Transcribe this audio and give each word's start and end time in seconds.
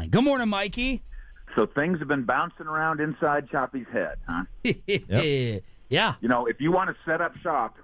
line. 0.00 0.10
Good 0.10 0.24
morning, 0.24 0.48
Mikey. 0.48 1.02
So 1.54 1.66
things 1.66 1.98
have 1.98 2.08
been 2.08 2.24
bouncing 2.24 2.66
around 2.66 3.00
inside 3.00 3.48
Choppy's 3.50 3.86
head, 3.92 4.18
huh? 4.28 4.44
Yeah. 5.92 6.14
You 6.20 6.28
know, 6.28 6.46
if 6.46 6.60
you 6.60 6.70
want 6.70 6.88
to 6.88 6.96
set 7.04 7.20
up 7.20 7.36
shop 7.38 7.76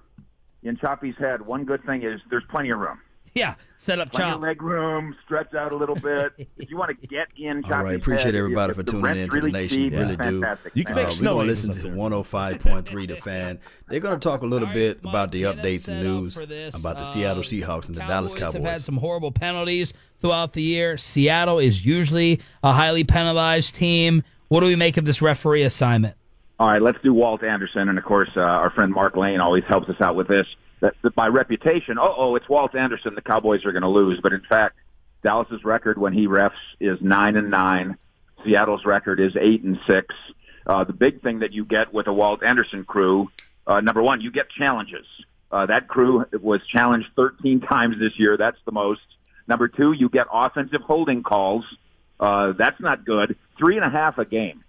in 0.62 0.76
Choppy's 0.76 1.16
head, 1.18 1.44
one 1.44 1.64
good 1.64 1.84
thing 1.84 2.04
is 2.04 2.20
there's 2.30 2.44
plenty 2.48 2.70
of 2.70 2.78
room. 2.78 3.00
Yeah. 3.34 3.54
Set 3.76 3.98
up 3.98 4.10
Plenty 4.10 4.32
chop. 4.32 4.40
leg 4.40 4.62
room, 4.62 5.14
stretch 5.24 5.52
out 5.54 5.72
a 5.72 5.76
little 5.76 5.94
bit. 5.96 6.32
if 6.56 6.70
you 6.70 6.76
want 6.78 6.98
to 6.98 7.06
get 7.06 7.28
in 7.36 7.62
Choppy's 7.62 7.72
All 7.72 7.82
right, 7.84 7.96
appreciate 7.96 8.26
head, 8.26 8.34
everybody 8.36 8.70
if 8.70 8.76
for 8.76 8.82
the 8.82 8.90
tuning 8.92 9.04
rent's 9.04 9.20
in 9.20 9.28
to 9.28 9.34
the 9.36 9.40
really 9.42 9.52
nation. 9.52 9.76
cheap, 9.78 9.92
Really 9.92 10.16
do. 10.16 10.44
You 10.74 10.84
can 10.84 10.94
make 10.96 11.06
Uh, 11.08 11.10
snow 11.10 11.36
we're 11.36 11.44
going 11.44 11.54
to 11.56 11.60
angels 11.60 11.76
listen 11.76 11.90
up 11.90 11.94
to 11.94 11.98
105.3 12.88 13.08
The 13.08 13.16
Fan. 13.16 13.58
They're 13.88 14.00
going 14.00 14.18
to 14.18 14.24
talk 14.28 14.42
a 14.42 14.46
little 14.46 14.68
All 14.68 14.74
bit 14.74 14.98
right, 15.02 15.10
about 15.10 15.32
the 15.32 15.44
Mike, 15.44 15.56
get 15.56 15.64
us 15.64 15.66
updates 15.84 15.88
and 15.92 16.02
news 16.02 16.34
this. 16.34 16.78
about 16.80 16.96
the 16.96 17.04
Seattle 17.04 17.42
Seahawks 17.42 17.86
and 17.88 17.94
the 17.96 18.00
Dallas 18.00 18.32
Cowboys 18.34 18.54
have 18.54 18.64
had 18.64 18.82
some 18.84 18.96
horrible 18.96 19.30
penalties 19.32 19.92
throughout 20.20 20.52
the 20.54 20.62
year. 20.62 20.96
Seattle 20.96 21.58
is 21.58 21.84
usually 21.84 22.40
a 22.62 22.72
highly 22.72 23.04
penalized 23.04 23.74
team. 23.74 24.22
What 24.48 24.60
do 24.60 24.66
we 24.66 24.76
make 24.76 24.96
of 24.96 25.04
this 25.04 25.20
referee 25.20 25.62
assignment? 25.64 26.14
All 26.58 26.68
right, 26.68 26.80
let's 26.80 26.98
do 27.02 27.12
Walt 27.12 27.44
Anderson, 27.44 27.90
and 27.90 27.98
of 27.98 28.04
course, 28.04 28.30
uh, 28.34 28.40
our 28.40 28.70
friend 28.70 28.90
Mark 28.92 29.14
Lane 29.16 29.40
always 29.40 29.64
helps 29.68 29.90
us 29.90 30.00
out 30.00 30.16
with 30.16 30.26
this. 30.26 30.46
That, 30.86 30.94
that 31.02 31.16
by 31.16 31.26
reputation, 31.26 31.98
oh, 31.98 32.14
oh, 32.16 32.36
it's 32.36 32.48
Walt 32.48 32.76
Anderson. 32.76 33.16
The 33.16 33.20
Cowboys 33.20 33.64
are 33.64 33.72
going 33.72 33.82
to 33.82 33.88
lose, 33.88 34.20
but 34.22 34.32
in 34.32 34.42
fact, 34.42 34.78
Dallas's 35.20 35.64
record 35.64 35.98
when 35.98 36.12
he 36.12 36.28
refs 36.28 36.52
is 36.78 37.00
nine 37.00 37.34
and 37.34 37.50
nine. 37.50 37.98
Seattle's 38.44 38.84
record 38.84 39.18
is 39.18 39.36
eight 39.36 39.64
and 39.64 39.80
six. 39.84 40.14
Uh, 40.64 40.84
the 40.84 40.92
big 40.92 41.22
thing 41.22 41.40
that 41.40 41.52
you 41.52 41.64
get 41.64 41.92
with 41.92 42.06
a 42.06 42.12
Walt 42.12 42.44
Anderson 42.44 42.84
crew, 42.84 43.32
uh, 43.66 43.80
number 43.80 44.00
one, 44.00 44.20
you 44.20 44.30
get 44.30 44.48
challenges. 44.48 45.06
Uh, 45.50 45.66
that 45.66 45.88
crew 45.88 46.24
was 46.40 46.64
challenged 46.68 47.08
13 47.16 47.62
times 47.62 47.98
this 47.98 48.16
year. 48.16 48.36
That's 48.36 48.58
the 48.64 48.70
most. 48.70 49.00
Number 49.48 49.66
two, 49.66 49.90
you 49.90 50.08
get 50.08 50.28
offensive 50.32 50.82
holding 50.82 51.24
calls. 51.24 51.64
Uh, 52.20 52.52
that's 52.52 52.80
not 52.80 53.04
good. 53.04 53.36
Three 53.58 53.74
and 53.74 53.84
a 53.84 53.90
half 53.90 54.18
a 54.18 54.24
game 54.24 54.62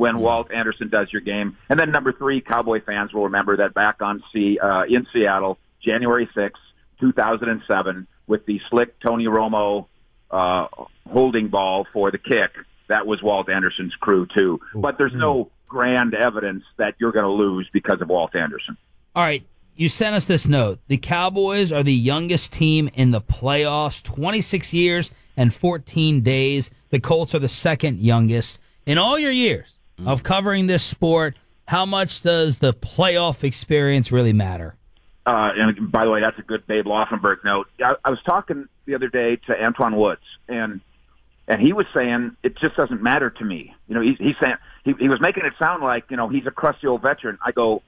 when 0.00 0.18
Walt 0.18 0.50
Anderson 0.50 0.88
does 0.88 1.12
your 1.12 1.20
game. 1.20 1.58
And 1.68 1.78
then 1.78 1.90
number 1.90 2.10
three, 2.10 2.40
Cowboy 2.40 2.80
fans 2.80 3.12
will 3.12 3.24
remember 3.24 3.58
that 3.58 3.74
back 3.74 4.00
on 4.00 4.22
C 4.32 4.58
uh, 4.58 4.84
in 4.84 5.06
Seattle, 5.12 5.58
January 5.82 6.26
sixth, 6.34 6.62
two 6.98 7.12
2007, 7.12 8.06
with 8.26 8.46
the 8.46 8.62
slick 8.70 8.98
Tony 9.00 9.26
Romo 9.26 9.88
uh, 10.30 10.68
holding 11.06 11.48
ball 11.48 11.86
for 11.92 12.10
the 12.10 12.16
kick. 12.16 12.50
That 12.88 13.06
was 13.06 13.22
Walt 13.22 13.50
Anderson's 13.50 13.94
crew 13.94 14.26
too. 14.26 14.62
But 14.74 14.96
there's 14.96 15.12
no 15.12 15.50
grand 15.68 16.14
evidence 16.14 16.64
that 16.78 16.94
you're 16.98 17.12
going 17.12 17.26
to 17.26 17.30
lose 17.30 17.68
because 17.70 18.00
of 18.00 18.08
Walt 18.08 18.34
Anderson. 18.34 18.78
All 19.14 19.22
right. 19.22 19.44
You 19.76 19.90
sent 19.90 20.14
us 20.14 20.24
this 20.24 20.48
note. 20.48 20.78
The 20.88 20.96
Cowboys 20.96 21.72
are 21.72 21.82
the 21.82 21.92
youngest 21.92 22.54
team 22.54 22.88
in 22.94 23.10
the 23.10 23.20
playoffs, 23.20 24.02
26 24.02 24.72
years 24.72 25.10
and 25.36 25.52
14 25.52 26.22
days. 26.22 26.70
The 26.88 27.00
Colts 27.00 27.34
are 27.34 27.38
the 27.38 27.50
second 27.50 27.98
youngest. 27.98 28.60
In 28.86 28.96
all 28.96 29.18
your 29.18 29.30
years 29.30 29.79
of 30.06 30.22
covering 30.22 30.66
this 30.66 30.82
sport, 30.82 31.36
how 31.68 31.86
much 31.86 32.22
does 32.22 32.58
the 32.58 32.72
playoff 32.72 33.44
experience 33.44 34.10
really 34.10 34.32
matter? 34.32 34.76
Uh, 35.26 35.52
and 35.56 35.92
by 35.92 36.04
the 36.04 36.10
way, 36.10 36.20
that's 36.20 36.38
a 36.38 36.42
good 36.42 36.66
Babe 36.66 36.86
Laufenberg 36.86 37.44
note. 37.44 37.68
I, 37.82 37.94
I 38.04 38.10
was 38.10 38.20
talking 38.22 38.68
the 38.86 38.94
other 38.94 39.08
day 39.08 39.36
to 39.36 39.54
Antwaun 39.54 39.96
Woods, 39.96 40.22
and 40.48 40.80
and 41.46 41.60
he 41.60 41.72
was 41.72 41.86
saying 41.92 42.36
it 42.42 42.56
just 42.56 42.76
doesn't 42.76 43.02
matter 43.02 43.30
to 43.30 43.44
me. 43.44 43.74
You 43.88 43.94
know, 43.94 44.00
he, 44.00 44.14
he's 44.14 44.36
saying 44.40 44.56
he, 44.84 44.94
he 44.98 45.08
was 45.08 45.20
making 45.20 45.44
it 45.44 45.52
sound 45.58 45.82
like 45.82 46.10
you 46.10 46.16
know 46.16 46.28
he's 46.28 46.46
a 46.46 46.50
crusty 46.50 46.86
old 46.86 47.02
veteran. 47.02 47.38
I 47.44 47.52
go, 47.52 47.82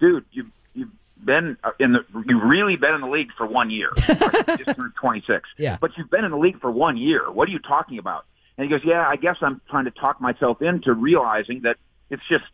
dude, 0.00 0.24
you 0.32 0.46
you've 0.74 0.90
been 1.24 1.56
uh, 1.62 1.70
in 1.78 1.92
the 1.92 2.04
you've 2.26 2.42
really 2.42 2.76
been 2.76 2.94
in 2.94 3.00
the 3.00 3.08
league 3.08 3.32
for 3.36 3.46
one 3.46 3.70
year. 3.70 3.92
Just 3.96 4.76
turned 4.76 4.94
26. 4.96 5.48
Yeah. 5.56 5.78
But 5.80 5.96
you've 5.96 6.10
been 6.10 6.24
in 6.24 6.30
the 6.30 6.36
league 6.38 6.60
for 6.60 6.70
one 6.70 6.96
year. 6.96 7.30
What 7.30 7.48
are 7.48 7.52
you 7.52 7.60
talking 7.60 7.98
about? 7.98 8.26
And 8.56 8.64
he 8.64 8.70
goes, 8.70 8.84
yeah, 8.84 9.06
I 9.06 9.16
guess 9.16 9.36
I'm 9.40 9.60
trying 9.70 9.86
to 9.86 9.90
talk 9.90 10.20
myself 10.20 10.60
into 10.62 10.92
realizing 10.92 11.62
that 11.62 11.78
it's 12.10 12.22
just 12.28 12.44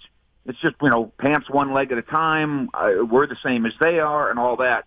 it's 0.46 0.58
just 0.60 0.76
you 0.80 0.88
know 0.88 1.12
pants 1.18 1.50
one 1.50 1.72
leg 1.72 1.92
at 1.92 1.98
a 1.98 2.02
time. 2.02 2.70
Uh, 2.72 3.04
we're 3.04 3.26
the 3.26 3.36
same 3.42 3.66
as 3.66 3.72
they 3.80 3.98
are, 3.98 4.30
and 4.30 4.38
all 4.38 4.56
that. 4.56 4.86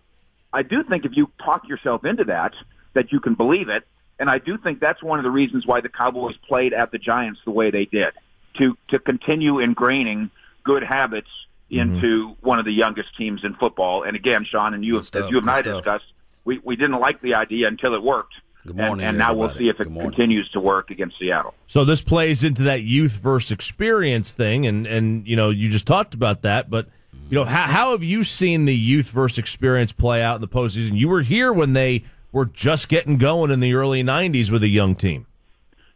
I 0.52 0.62
do 0.62 0.82
think 0.82 1.04
if 1.04 1.16
you 1.16 1.30
talk 1.44 1.68
yourself 1.68 2.04
into 2.04 2.24
that, 2.24 2.54
that 2.94 3.12
you 3.12 3.20
can 3.20 3.34
believe 3.34 3.68
it. 3.68 3.84
And 4.18 4.28
I 4.28 4.38
do 4.38 4.58
think 4.58 4.80
that's 4.80 5.02
one 5.02 5.18
of 5.18 5.22
the 5.24 5.30
reasons 5.30 5.66
why 5.66 5.80
the 5.80 5.88
Cowboys 5.88 6.36
played 6.48 6.72
at 6.72 6.90
the 6.92 6.98
Giants 6.98 7.40
the 7.44 7.50
way 7.50 7.70
they 7.70 7.84
did 7.86 8.12
to 8.58 8.76
to 8.88 8.98
continue 8.98 9.54
ingraining 9.54 10.30
good 10.64 10.82
habits 10.82 11.30
into 11.70 12.36
one 12.40 12.58
of 12.58 12.64
the 12.64 12.72
youngest 12.72 13.16
teams 13.16 13.44
in 13.44 13.54
football. 13.54 14.02
And 14.02 14.14
again, 14.14 14.44
Sean 14.44 14.74
and 14.74 14.84
you, 14.84 14.94
Good 14.94 15.04
stuff, 15.06 15.24
as 15.24 15.30
you 15.30 15.38
and 15.38 15.46
good 15.46 15.54
I 15.54 15.60
stuff. 15.60 15.76
discussed, 15.84 16.12
we 16.44 16.58
we 16.58 16.76
didn't 16.76 17.00
like 17.00 17.22
the 17.22 17.34
idea 17.34 17.68
until 17.68 17.94
it 17.94 18.02
worked. 18.02 18.34
Good 18.64 18.76
And- 18.76 18.86
morning, 18.86 19.06
and, 19.06 19.18
now 19.18 19.34
we'll 19.34 19.52
see 19.54 19.68
if 19.68 19.80
it 19.80 19.86
continues 19.86 20.48
to 20.50 20.60
work 20.60 20.92
against 20.92 21.18
Seattle. 21.18 21.52
So 21.66 21.84
this 21.84 22.00
plays 22.00 22.44
into 22.44 22.62
that 22.62 22.82
youth 22.82 23.20
versus 23.20 23.50
experience 23.50 24.30
thing, 24.30 24.66
and 24.66 24.86
and 24.86 25.26
you 25.26 25.34
know 25.34 25.50
you 25.50 25.68
just 25.68 25.86
talked 25.86 26.14
about 26.14 26.42
that, 26.42 26.70
but 26.70 26.86
you 27.28 27.34
know 27.36 27.44
how 27.44 27.62
how 27.62 27.90
have 27.90 28.04
you 28.04 28.22
seen 28.22 28.64
the 28.66 28.76
youth 28.76 29.10
versus 29.10 29.38
experience 29.38 29.92
play 29.92 30.22
out 30.22 30.36
in 30.36 30.40
the 30.42 30.48
postseason? 30.48 30.96
You 30.96 31.08
were 31.08 31.22
here 31.22 31.52
when 31.52 31.72
they 31.72 32.04
were 32.30 32.46
just 32.46 32.88
getting 32.88 33.16
going 33.18 33.50
in 33.50 33.58
the 33.58 33.74
early 33.74 34.04
'90s 34.04 34.52
with 34.52 34.62
a 34.62 34.68
young 34.68 34.94
team. 34.94 35.26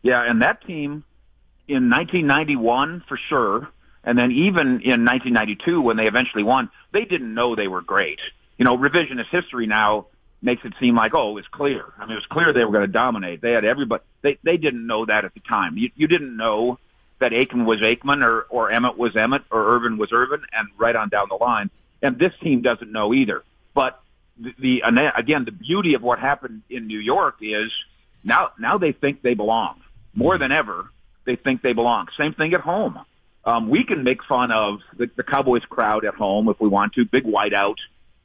Yeah, 0.02 0.22
and 0.28 0.42
that 0.42 0.66
team 0.66 1.04
in 1.68 1.88
1991 1.88 3.04
for 3.08 3.16
sure, 3.28 3.68
and 4.02 4.18
then 4.18 4.32
even 4.32 4.80
in 4.80 5.04
1992 5.04 5.80
when 5.80 5.96
they 5.96 6.06
eventually 6.08 6.42
won, 6.42 6.68
they 6.90 7.04
didn't 7.04 7.32
know 7.32 7.54
they 7.54 7.68
were 7.68 7.80
great. 7.80 8.18
You 8.58 8.64
know, 8.64 8.76
revisionist 8.76 9.28
history 9.30 9.66
now 9.66 10.06
makes 10.46 10.64
it 10.64 10.72
seem 10.80 10.94
like 10.94 11.14
oh, 11.14 11.32
it 11.32 11.34
was 11.34 11.48
clear. 11.48 11.84
I 11.98 12.06
mean, 12.06 12.12
it 12.12 12.14
was 12.14 12.26
clear 12.26 12.52
they 12.52 12.64
were 12.64 12.72
going 12.72 12.86
to 12.86 12.92
dominate. 12.92 13.42
They 13.42 13.52
had 13.52 13.66
everybody. 13.66 14.02
They 14.22 14.38
they 14.42 14.56
didn't 14.56 14.86
know 14.86 15.04
that 15.04 15.26
at 15.26 15.34
the 15.34 15.40
time. 15.40 15.76
You 15.76 15.90
you 15.94 16.06
didn't 16.06 16.34
know 16.34 16.78
that 17.18 17.32
Aikman 17.32 17.66
was 17.66 17.80
Aikman 17.80 18.24
or 18.24 18.46
or 18.48 18.70
Emmett 18.70 18.96
was 18.96 19.14
Emmett 19.14 19.42
or 19.50 19.74
Irvin 19.74 19.98
was 19.98 20.12
Irvin, 20.12 20.40
and 20.52 20.68
right 20.78 20.96
on 20.96 21.10
down 21.10 21.26
the 21.28 21.36
line. 21.36 21.68
And 22.00 22.18
this 22.18 22.32
team 22.40 22.62
doesn't 22.62 22.90
know 22.90 23.12
either. 23.12 23.42
But 23.74 24.00
the, 24.38 24.54
the 24.58 24.82
again, 25.16 25.44
the 25.44 25.52
beauty 25.52 25.94
of 25.94 26.02
what 26.02 26.18
happened 26.18 26.62
in 26.70 26.86
New 26.86 27.00
York 27.00 27.36
is 27.40 27.72
now 28.24 28.52
now 28.58 28.78
they 28.78 28.92
think 28.92 29.20
they 29.20 29.34
belong 29.34 29.82
more 30.14 30.38
than 30.38 30.52
ever. 30.52 30.90
They 31.24 31.36
think 31.36 31.60
they 31.60 31.72
belong. 31.72 32.06
Same 32.16 32.32
thing 32.32 32.54
at 32.54 32.60
home. 32.60 33.00
Um, 33.44 33.68
we 33.68 33.84
can 33.84 34.02
make 34.02 34.24
fun 34.24 34.50
of 34.50 34.80
the, 34.96 35.08
the 35.16 35.22
Cowboys 35.22 35.64
crowd 35.64 36.04
at 36.04 36.14
home 36.14 36.48
if 36.48 36.60
we 36.60 36.68
want 36.68 36.94
to, 36.94 37.04
big 37.04 37.24
whiteout, 37.24 37.76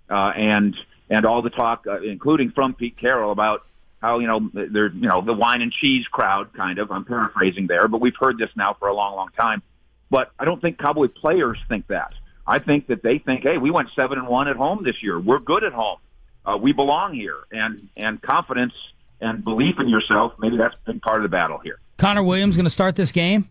uh, 0.10 0.34
and 0.36 0.76
and 1.12 1.26
all 1.26 1.44
the 1.44 1.52
talk, 1.52 1.86
uh, 1.86 2.02
including 2.02 2.52
from 2.52 2.74
Pete 2.74 2.98
Carroll, 2.98 3.32
about 3.32 3.64
how 4.02 4.18
you 4.18 4.26
know 4.26 4.50
they're 4.54 4.92
you 4.92 5.08
know 5.08 5.22
the 5.22 5.34
wine 5.34 5.62
and 5.62 5.72
cheese 5.72 6.08
crowd, 6.08 6.52
kind 6.54 6.80
of. 6.80 6.92
I'm 6.92 7.06
paraphrasing 7.06 7.68
there, 7.68 7.88
but 7.88 8.02
we've 8.02 8.16
heard 8.20 8.40
this 8.40 8.50
now 8.56 8.74
for 8.80 8.88
a 8.88 8.94
long, 8.96 9.16
long 9.16 9.30
time. 9.38 9.62
But 10.10 10.32
I 10.40 10.46
don't 10.46 10.60
think 10.60 10.80
Cowboy 10.80 11.10
players 11.10 11.60
think 11.70 11.88
that. 11.88 12.14
I 12.48 12.58
think 12.60 12.88
that 12.88 13.04
they 13.04 13.20
think, 13.20 13.44
hey, 13.44 13.58
we 13.58 13.70
went 13.70 13.92
seven 13.96 14.18
and 14.18 14.28
one 14.28 14.48
at 14.48 14.56
home 14.56 14.84
this 14.84 15.04
year. 15.04 15.20
We're 15.20 15.40
good 15.40 15.64
at 15.64 15.74
home. 15.74 16.00
Uh, 16.44 16.58
we 16.60 16.72
belong 16.72 17.14
here, 17.14 17.38
and 17.52 17.90
and 17.96 18.22
confidence 18.22 18.74
and 19.20 19.44
belief 19.44 19.80
in 19.80 19.90
yourself. 19.90 20.34
Maybe 20.40 20.58
that's 20.58 20.76
been 20.86 21.00
part 21.00 21.18
of 21.18 21.24
the 21.24 21.30
battle 21.30 21.60
here. 21.60 21.78
Connor 21.98 22.24
Williams 22.24 22.56
going 22.56 22.66
to 22.66 22.72
start 22.72 22.96
this 22.96 23.12
game? 23.12 23.50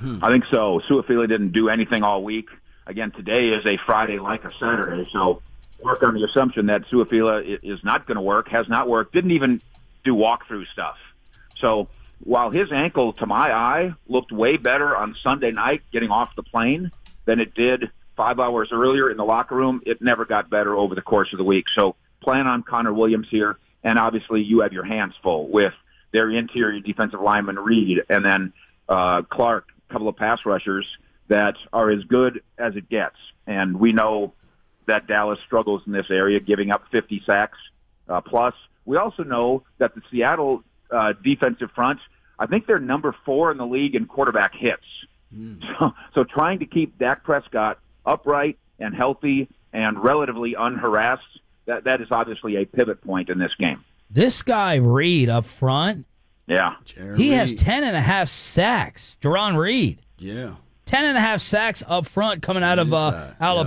I 0.00 0.30
think 0.32 0.46
so. 0.50 0.80
Su'a-Filo 0.88 1.28
didn't 1.28 1.52
do 1.52 1.68
anything 1.68 2.02
all 2.02 2.24
week. 2.24 2.48
Again, 2.88 3.12
today 3.12 3.50
is 3.50 3.64
a 3.64 3.76
Friday 3.86 4.18
like 4.18 4.44
a 4.44 4.50
Saturday, 4.58 5.08
so 5.12 5.40
work 5.82 6.02
on 6.02 6.14
the 6.14 6.24
assumption 6.24 6.66
that 6.66 6.82
Su'a-Filo 6.88 7.58
is 7.62 7.82
not 7.84 8.06
going 8.06 8.16
to 8.16 8.22
work, 8.22 8.48
has 8.48 8.68
not 8.68 8.88
worked, 8.88 9.12
didn't 9.12 9.32
even 9.32 9.60
do 10.04 10.14
walkthrough 10.14 10.66
stuff. 10.72 10.96
So 11.58 11.88
while 12.24 12.50
his 12.50 12.70
ankle, 12.72 13.12
to 13.14 13.26
my 13.26 13.52
eye, 13.52 13.94
looked 14.08 14.32
way 14.32 14.56
better 14.56 14.96
on 14.96 15.16
Sunday 15.22 15.50
night 15.50 15.82
getting 15.92 16.10
off 16.10 16.34
the 16.36 16.42
plane 16.42 16.90
than 17.24 17.40
it 17.40 17.54
did 17.54 17.90
five 18.16 18.38
hours 18.38 18.68
earlier 18.72 19.10
in 19.10 19.16
the 19.16 19.24
locker 19.24 19.54
room, 19.54 19.80
it 19.86 20.02
never 20.02 20.24
got 20.24 20.50
better 20.50 20.76
over 20.76 20.94
the 20.94 21.02
course 21.02 21.32
of 21.32 21.38
the 21.38 21.44
week. 21.44 21.66
So 21.74 21.96
plan 22.20 22.46
on 22.46 22.62
Connor 22.62 22.92
Williams 22.92 23.28
here, 23.30 23.58
and 23.82 23.98
obviously 23.98 24.42
you 24.42 24.60
have 24.60 24.72
your 24.72 24.84
hands 24.84 25.14
full 25.22 25.48
with 25.48 25.74
their 26.12 26.30
interior 26.30 26.78
defensive 26.80 27.20
lineman 27.20 27.58
Reed, 27.58 28.02
and 28.08 28.24
then 28.24 28.52
uh, 28.88 29.22
Clark, 29.22 29.68
a 29.88 29.92
couple 29.92 30.08
of 30.08 30.16
pass 30.16 30.44
rushers 30.44 30.86
that 31.28 31.56
are 31.72 31.90
as 31.90 32.04
good 32.04 32.42
as 32.58 32.76
it 32.76 32.88
gets. 32.88 33.16
And 33.46 33.80
we 33.80 33.92
know 33.92 34.34
that 34.92 35.06
Dallas 35.06 35.38
struggles 35.46 35.80
in 35.86 35.92
this 35.92 36.10
area, 36.10 36.38
giving 36.38 36.70
up 36.70 36.82
50 36.92 37.22
sacks 37.24 37.56
uh, 38.10 38.20
plus. 38.20 38.52
We 38.84 38.98
also 38.98 39.22
know 39.24 39.62
that 39.78 39.94
the 39.94 40.02
Seattle 40.10 40.62
uh, 40.90 41.14
defensive 41.24 41.70
front, 41.74 41.98
I 42.38 42.44
think 42.44 42.66
they're 42.66 42.78
number 42.78 43.16
four 43.24 43.50
in 43.50 43.56
the 43.56 43.64
league 43.64 43.94
in 43.94 44.04
quarterback 44.06 44.54
hits. 44.54 44.84
So, 45.78 45.92
so 46.14 46.24
trying 46.24 46.58
to 46.58 46.66
keep 46.66 46.98
Dak 46.98 47.24
Prescott 47.24 47.78
upright 48.04 48.58
and 48.78 48.94
healthy 48.94 49.48
and 49.72 49.98
relatively 50.04 50.52
unharassed, 50.52 51.22
that, 51.64 51.84
that 51.84 52.02
is 52.02 52.08
obviously 52.10 52.56
a 52.56 52.66
pivot 52.66 53.00
point 53.00 53.30
in 53.30 53.38
this 53.38 53.54
game. 53.58 53.82
This 54.10 54.42
guy 54.42 54.74
Reed 54.74 55.30
up 55.30 55.46
front, 55.46 56.04
Yeah. 56.46 56.74
Jerry 56.84 57.16
he 57.16 57.30
has 57.30 57.52
Reed. 57.52 57.60
10 57.60 57.84
and 57.84 57.96
a 57.96 58.00
half 58.02 58.28
sacks. 58.28 59.16
Jarran 59.22 59.56
Reed. 59.56 60.02
Yeah. 60.18 60.56
10 60.84 61.02
and 61.06 61.16
a 61.16 61.20
half 61.20 61.40
sacks 61.40 61.82
up 61.88 62.06
front 62.06 62.42
coming 62.42 62.62
out 62.62 62.78
of 62.78 62.92
uh, 62.92 62.96
Inside, 63.06 63.34
yeah. 63.40 63.62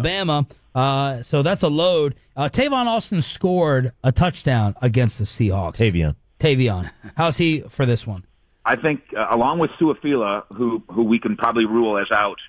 Alabama. 0.75 1.19
Uh, 1.19 1.24
so 1.24 1.42
that's 1.42 1.63
a 1.63 1.68
load. 1.68 2.16
Uh, 2.36 2.50
Tavon 2.50 2.86
Austin 2.86 3.22
scored 3.22 3.92
a 4.04 4.12
touchdown 4.12 4.75
against 4.81 5.18
the 5.18 5.25
Seahawks. 5.25 5.77
Tavion. 5.77 6.16
Tavion. 6.39 6.92
How's 7.16 7.38
he 7.38 7.62
for 7.62 7.86
this 7.86 8.06
one? 8.06 8.25
I 8.66 8.75
think 8.75 9.01
uh, 9.16 9.27
along 9.30 9.60
with 9.60 9.72
Su'a-Filo, 9.72 10.45
who 10.54 10.83
who 10.89 11.04
we 11.04 11.19
can 11.19 11.38
probably 11.38 11.66
rule 11.66 11.98
as 11.98 12.12
out, 12.12 12.39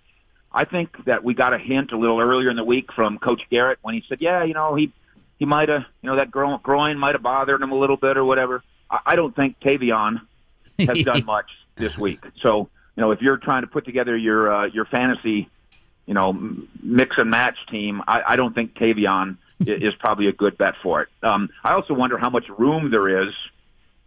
I 0.53 0.65
think 0.65 1.05
that 1.05 1.23
we 1.23 1.35
got 1.35 1.53
a 1.53 1.59
hint 1.59 1.93
a 1.93 1.99
little 1.99 2.19
earlier 2.19 2.51
in 2.51 2.57
the 2.57 2.65
week 2.65 2.93
from 2.93 3.19
Coach 3.19 3.43
Garrett 3.51 3.79
when 3.83 3.95
he 3.95 4.03
said, 4.09 4.19
"Yeah, 4.21 4.43
you 4.43 4.55
know, 4.55 4.75
he 4.75 4.93
he 5.39 5.45
might 5.45 5.69
have, 5.69 5.85
you 6.03 6.09
know, 6.09 6.17
that 6.17 6.31
groin, 6.31 6.59
groin 6.63 6.99
might 6.99 7.15
have 7.15 7.23
bothered 7.23 7.61
him 7.61 7.71
a 7.71 7.75
little 7.75 7.97
bit 7.97 8.17
or 8.17 8.25
whatever." 8.25 8.63
I, 8.91 9.01
I 9.07 9.17
don't 9.17 9.37
think 9.37 9.61
Tavion 9.61 10.23
has 10.79 11.03
done 11.05 11.25
much 11.27 11.51
this 11.77 11.97
week. 11.99 12.25
So, 12.41 12.71
you 12.97 13.03
know, 13.03 13.11
if 13.11 13.21
you're 13.21 13.37
trying 13.37 13.63
to 13.63 13.69
put 13.69 13.85
together 13.85 14.17
your 14.17 14.53
uh, 14.53 14.65
your 14.67 14.87
fantasy, 14.87 15.51
you 16.07 16.15
know, 16.15 16.33
mix 16.83 17.19
and 17.19 17.31
match 17.31 17.57
team, 17.71 18.03
I, 18.07 18.23
I 18.29 18.37
don't 18.37 18.55
think 18.55 18.75
Tavion 18.75 19.37
is 19.61 19.95
probably 19.95 20.29
a 20.29 20.33
good 20.33 20.57
bet 20.57 20.75
for 20.83 21.03
it. 21.03 21.09
Um, 21.23 21.51
I 21.65 21.73
also 21.73 21.95
wonder 21.95 22.19
how 22.19 22.31
much 22.31 22.49
room 22.49 22.91
there 22.91 23.23
is 23.23 23.35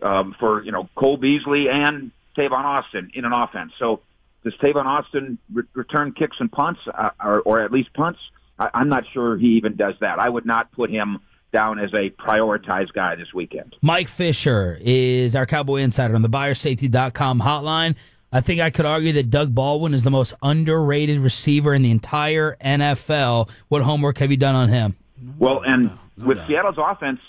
um, 0.02 0.36
for 0.40 0.64
you 0.64 0.72
know 0.72 0.90
Cole 0.96 1.18
Beasley 1.18 1.70
and 1.70 2.12
Tavon 2.38 2.64
Austin 2.64 3.12
in 3.14 3.26
an 3.26 3.34
offense. 3.34 3.74
So 3.78 4.02
does 4.44 4.56
Tavon 4.56 4.86
Austin 4.86 5.38
re- 5.54 5.64
return 5.74 6.14
kicks 6.14 6.38
and 6.40 6.52
punts, 6.52 6.82
uh, 6.88 7.10
or, 7.24 7.42
or 7.42 7.62
at 7.62 7.72
least 7.72 7.94
punts? 7.94 8.20
I, 8.58 8.70
I'm 8.74 8.90
not 8.90 9.06
sure 9.12 9.38
he 9.38 9.58
even 9.58 9.76
does 9.76 9.96
that. 10.00 10.20
I 10.20 10.30
would 10.30 10.46
not 10.46 10.72
put 10.72 10.90
him 10.90 11.20
down 11.52 11.80
as 11.80 11.92
a 11.94 12.12
prioritized 12.12 12.94
guy 12.94 13.16
this 13.16 13.34
weekend. 13.34 13.76
Mike 13.82 14.08
Fisher 14.08 14.78
is 14.82 15.36
our 15.36 15.46
Cowboy 15.46 15.78
Insider 15.78 16.16
on 16.16 16.22
the 16.22 16.30
BuyerSafety.com 16.30 17.42
hotline. 17.42 17.96
I 18.32 18.42
think 18.42 18.62
I 18.62 18.70
could 18.70 18.86
argue 18.86 19.14
that 19.14 19.30
Doug 19.30 19.56
Baldwin 19.56 19.94
is 19.94 20.04
the 20.04 20.12
most 20.12 20.34
underrated 20.44 21.20
receiver 21.20 21.74
in 21.74 21.82
the 21.82 21.92
entire 21.92 22.56
NFL. 22.64 23.50
What 23.70 23.82
homework 23.82 24.20
have 24.20 24.30
you 24.30 24.38
done 24.38 24.56
on 24.56 24.70
him? 24.70 24.96
Well, 25.38 25.62
and 25.66 25.92
no 26.18 26.26
with 26.28 26.38
doubt. 26.38 26.48
Seattle's 26.48 26.78
offense 26.78 27.20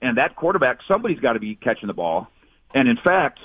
and 0.00 0.18
that 0.18 0.36
quarterback, 0.36 0.80
somebody's 0.86 1.18
got 1.18 1.32
to 1.32 1.40
be 1.40 1.56
catching 1.56 1.86
the 1.86 1.94
ball. 1.94 2.28
And 2.74 2.88
in 2.88 2.98
fact, 2.98 3.40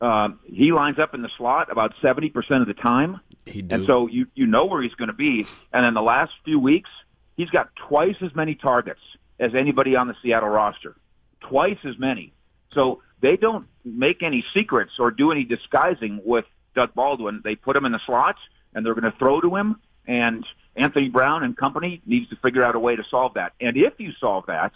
um, 0.00 0.40
he 0.44 0.72
lines 0.72 0.98
up 0.98 1.14
in 1.14 1.22
the 1.22 1.28
slot 1.36 1.70
about 1.70 1.94
seventy 2.00 2.30
percent 2.30 2.62
of 2.62 2.68
the 2.68 2.74
time. 2.74 3.20
He 3.46 3.62
do. 3.62 3.74
And 3.74 3.86
so 3.86 4.06
you 4.06 4.26
you 4.34 4.46
know 4.46 4.64
where 4.64 4.80
he's 4.80 4.94
going 4.94 5.08
to 5.08 5.14
be. 5.14 5.46
And 5.72 5.84
in 5.84 5.94
the 5.94 6.02
last 6.02 6.32
few 6.44 6.58
weeks, 6.58 6.90
he's 7.36 7.50
got 7.50 7.74
twice 7.76 8.16
as 8.20 8.34
many 8.34 8.54
targets 8.54 9.00
as 9.38 9.54
anybody 9.54 9.96
on 9.96 10.08
the 10.08 10.16
Seattle 10.22 10.48
roster. 10.48 10.96
Twice 11.40 11.78
as 11.84 11.98
many. 11.98 12.32
So 12.72 13.02
they 13.20 13.36
don't 13.36 13.66
make 13.96 14.22
any 14.22 14.44
secrets 14.54 14.92
or 14.98 15.10
do 15.10 15.32
any 15.32 15.44
disguising 15.44 16.20
with 16.24 16.44
Doug 16.74 16.94
Baldwin. 16.94 17.40
They 17.42 17.56
put 17.56 17.76
him 17.76 17.84
in 17.84 17.92
the 17.92 18.00
slots 18.04 18.40
and 18.74 18.84
they're 18.84 18.94
going 18.94 19.10
to 19.10 19.18
throw 19.18 19.40
to 19.40 19.54
him. 19.56 19.76
And 20.06 20.44
Anthony 20.76 21.08
Brown 21.08 21.42
and 21.42 21.56
company 21.56 22.00
needs 22.06 22.28
to 22.30 22.36
figure 22.36 22.62
out 22.62 22.74
a 22.74 22.78
way 22.78 22.96
to 22.96 23.04
solve 23.10 23.34
that. 23.34 23.52
And 23.60 23.76
if 23.76 23.94
you 23.98 24.12
solve 24.20 24.46
that, 24.46 24.72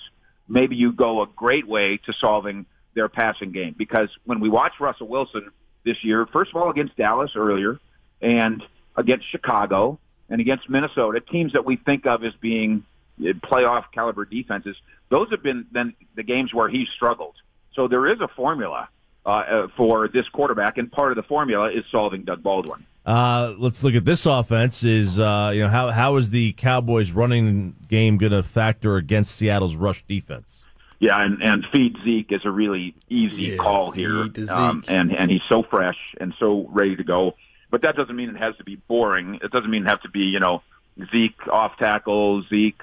maybe 0.48 0.76
you 0.76 0.92
go 0.92 1.22
a 1.22 1.26
great 1.26 1.66
way 1.66 1.98
to 1.98 2.12
solving 2.12 2.66
their 2.94 3.08
passing 3.08 3.52
game. 3.52 3.74
Because 3.76 4.08
when 4.24 4.40
we 4.40 4.48
watch 4.48 4.72
Russell 4.80 5.08
Wilson 5.08 5.50
this 5.84 6.02
year, 6.02 6.26
first 6.26 6.50
of 6.50 6.60
all 6.60 6.70
against 6.70 6.96
Dallas 6.96 7.32
earlier, 7.36 7.78
and 8.20 8.62
against 8.96 9.30
Chicago 9.30 9.98
and 10.28 10.40
against 10.40 10.68
Minnesota, 10.68 11.20
teams 11.20 11.52
that 11.52 11.64
we 11.64 11.76
think 11.76 12.06
of 12.06 12.24
as 12.24 12.34
being 12.40 12.84
uh, 13.20 13.32
playoff 13.32 13.84
caliber 13.92 14.24
defenses, 14.24 14.76
those 15.08 15.30
have 15.30 15.42
been 15.42 15.66
then 15.72 15.94
the 16.14 16.22
games 16.22 16.52
where 16.54 16.68
he 16.68 16.86
struggled. 16.94 17.34
So 17.74 17.88
there 17.88 18.06
is 18.06 18.20
a 18.20 18.28
formula 18.28 18.88
uh, 19.24 19.28
uh, 19.28 19.68
for 19.76 20.08
this 20.08 20.28
quarterback, 20.28 20.78
and 20.78 20.90
part 20.90 21.12
of 21.12 21.16
the 21.16 21.22
formula 21.22 21.70
is 21.70 21.84
solving 21.90 22.24
Doug 22.24 22.42
Baldwin. 22.42 22.84
Uh, 23.04 23.54
let's 23.58 23.82
look 23.82 23.94
at 23.94 24.04
this 24.04 24.26
offense. 24.26 24.84
Is 24.84 25.18
uh, 25.18 25.52
you 25.54 25.62
know 25.62 25.68
how 25.68 25.90
how 25.90 26.16
is 26.16 26.30
the 26.30 26.52
Cowboys 26.52 27.12
running 27.12 27.74
game 27.88 28.16
going 28.16 28.32
to 28.32 28.42
factor 28.42 28.96
against 28.96 29.34
Seattle's 29.34 29.76
rush 29.76 30.04
defense? 30.08 30.60
Yeah, 31.00 31.20
and, 31.20 31.42
and 31.42 31.66
feed 31.72 31.96
Zeke 32.04 32.30
is 32.30 32.44
a 32.44 32.50
really 32.50 32.94
easy 33.08 33.42
Yeah, 33.42 33.56
call 33.56 33.90
here, 33.90 34.28
um, 34.50 34.84
and 34.86 35.12
and 35.12 35.30
he's 35.32 35.42
so 35.48 35.64
fresh 35.64 35.98
and 36.20 36.32
so 36.38 36.68
ready 36.70 36.94
to 36.94 37.02
go. 37.02 37.34
But 37.70 37.82
that 37.82 37.96
doesn't 37.96 38.14
mean 38.14 38.28
it 38.28 38.36
has 38.36 38.56
to 38.58 38.64
be 38.64 38.76
boring. 38.76 39.40
It 39.42 39.50
doesn't 39.50 39.70
mean 39.70 39.84
it 39.84 39.88
have 39.88 40.02
to 40.02 40.08
be 40.08 40.26
you 40.26 40.38
know 40.38 40.62
Zeke 41.10 41.48
off 41.48 41.76
tackle, 41.76 42.44
Zeke 42.44 42.80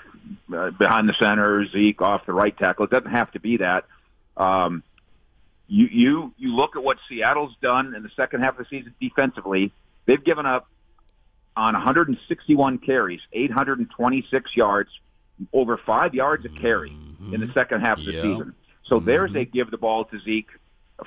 uh, 0.54 0.72
behind 0.72 1.08
the 1.08 1.14
center, 1.14 1.66
Zeke 1.68 2.02
off 2.02 2.26
the 2.26 2.34
right 2.34 2.58
tackle. 2.58 2.86
It 2.86 2.92
doesn't 2.92 3.12
have 3.12 3.32
to 3.32 3.40
be 3.40 3.58
that. 3.58 3.86
Um, 4.36 4.84
you 5.70 5.88
you 5.92 6.34
you 6.38 6.56
look 6.56 6.76
at 6.76 6.84
what 6.84 6.98
Seattle's 7.08 7.56
done 7.62 7.94
in 7.96 8.04
the 8.04 8.10
second 8.16 8.42
half 8.42 8.58
of 8.60 8.66
the 8.66 8.78
season 8.78 8.94
defensively. 9.00 9.72
They've 10.06 10.24
given 10.24 10.46
up 10.46 10.68
on 11.56 11.74
161 11.74 12.80
carries, 12.80 13.22
826 13.32 14.56
yards, 14.56 14.90
over 15.54 15.78
five 15.78 16.14
yards 16.16 16.46
a 16.46 16.50
carry 16.50 16.90
in 17.32 17.40
the 17.42 17.52
second 17.54 17.82
half 17.82 18.00
of 18.00 18.06
the 18.06 18.14
Yeah. 18.14 18.22
season. 18.22 18.54
So 18.84 19.00
there's 19.00 19.36
a 19.36 19.46
give 19.46 19.70
the 19.70 19.78
ball 19.78 20.06
to 20.06 20.20
Zeke 20.20 20.50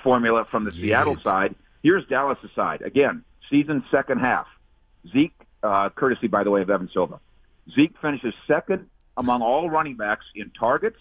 formula 0.03 0.45
from 0.45 0.65
the 0.65 0.73
Seattle 0.73 1.17
side. 1.19 1.55
Here's 1.83 2.07
Dallas' 2.07 2.39
side. 2.55 2.83
Again, 2.83 3.25
season 3.51 3.85
second 3.91 4.21
half. 4.21 4.47
Zeke, 5.13 5.35
uh, 5.65 5.89
courtesy, 5.91 6.29
by 6.29 6.45
the 6.45 6.51
way, 6.51 6.63
of 6.63 6.71
Evan 6.71 6.89
Silva. 6.93 7.19
Zeke 7.75 7.97
finishes 8.01 8.35
second 8.47 8.89
among 9.17 9.43
all 9.43 9.69
running 9.69 9.97
backs 9.97 10.27
in 10.35 10.51
targets, 10.51 10.99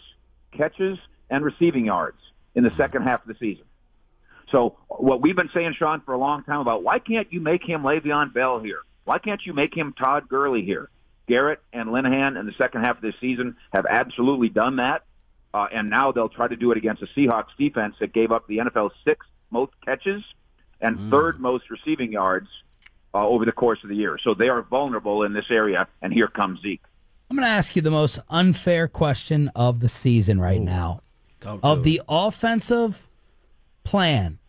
catches, 0.52 0.98
and 1.30 1.46
receiving 1.46 1.86
yards 1.86 2.18
in 2.56 2.64
the 2.64 2.72
second 2.78 3.04
half 3.04 3.22
of 3.22 3.28
the 3.28 3.36
season. 3.36 3.66
So 4.52 4.78
what 4.88 5.22
we've 5.22 5.36
been 5.36 5.50
saying, 5.54 5.76
Sean, 5.78 6.02
for 6.02 6.14
a 6.14 6.18
long 6.18 6.44
time 6.44 6.60
about 6.60 6.84
why 6.84 7.00
can't 7.00 7.32
you 7.32 7.40
make 7.40 7.64
him 7.64 7.84
Le'Veon 7.84 8.34
Bell 8.34 8.60
here? 8.60 8.82
Why 9.06 9.18
can't 9.18 9.42
you 9.46 9.54
make 9.54 9.76
him 9.76 9.94
Todd 9.94 10.28
Gurley 10.28 10.64
here? 10.64 10.90
Garrett 11.28 11.62
and 11.72 11.90
Linehan 11.90 12.38
in 12.40 12.46
the 12.46 12.54
second 12.58 12.84
half 12.84 12.98
of 12.98 13.02
this 13.02 13.16
season 13.22 13.56
have 13.72 13.86
absolutely 13.90 14.50
done 14.50 14.76
that, 14.78 15.04
uh, 15.54 15.68
and 15.72 15.90
now 15.90 16.12
they'll 16.12 16.30
try 16.30 16.48
to 16.48 16.56
do 16.56 16.72
it 16.72 16.78
against 16.78 17.02
a 17.02 17.08
Seahawks 17.08 17.56
defense 17.58 17.96
that 18.00 18.14
gave 18.14 18.32
up 18.32 18.48
the 18.48 18.58
NFL's 18.58 18.94
sixth 19.06 19.30
most 19.50 19.72
catches 19.86 20.24
and 20.82 21.12
third 21.12 21.40
most 21.40 21.70
receiving 21.70 22.12
yards 22.12 22.48
uh, 23.14 23.26
over 23.26 23.46
the 23.46 23.52
course 23.52 23.80
of 23.84 23.90
the 23.90 23.96
year. 23.96 24.18
So 24.22 24.34
they 24.34 24.50
are 24.50 24.62
vulnerable 24.62 25.24
in 25.24 25.34
this 25.34 25.46
area, 25.50 25.88
and 26.02 26.14
here 26.14 26.28
comes 26.28 26.62
Zeke. 26.62 26.82
I'm 27.30 27.38
going 27.38 27.48
to 27.48 27.52
ask 27.52 27.76
you 27.76 27.82
the 27.82 27.92
most 27.92 28.20
unfair 28.30 28.88
question 28.88 29.50
of 29.56 29.80
the 29.80 29.90
season 29.90 30.40
right 30.40 30.62
now. 30.62 31.02
Talk 31.42 31.62
to 31.62 31.68
Of 31.68 31.78
him. 31.80 31.84
the 31.84 32.02
offensive 32.08 33.08
plan, 33.84 34.40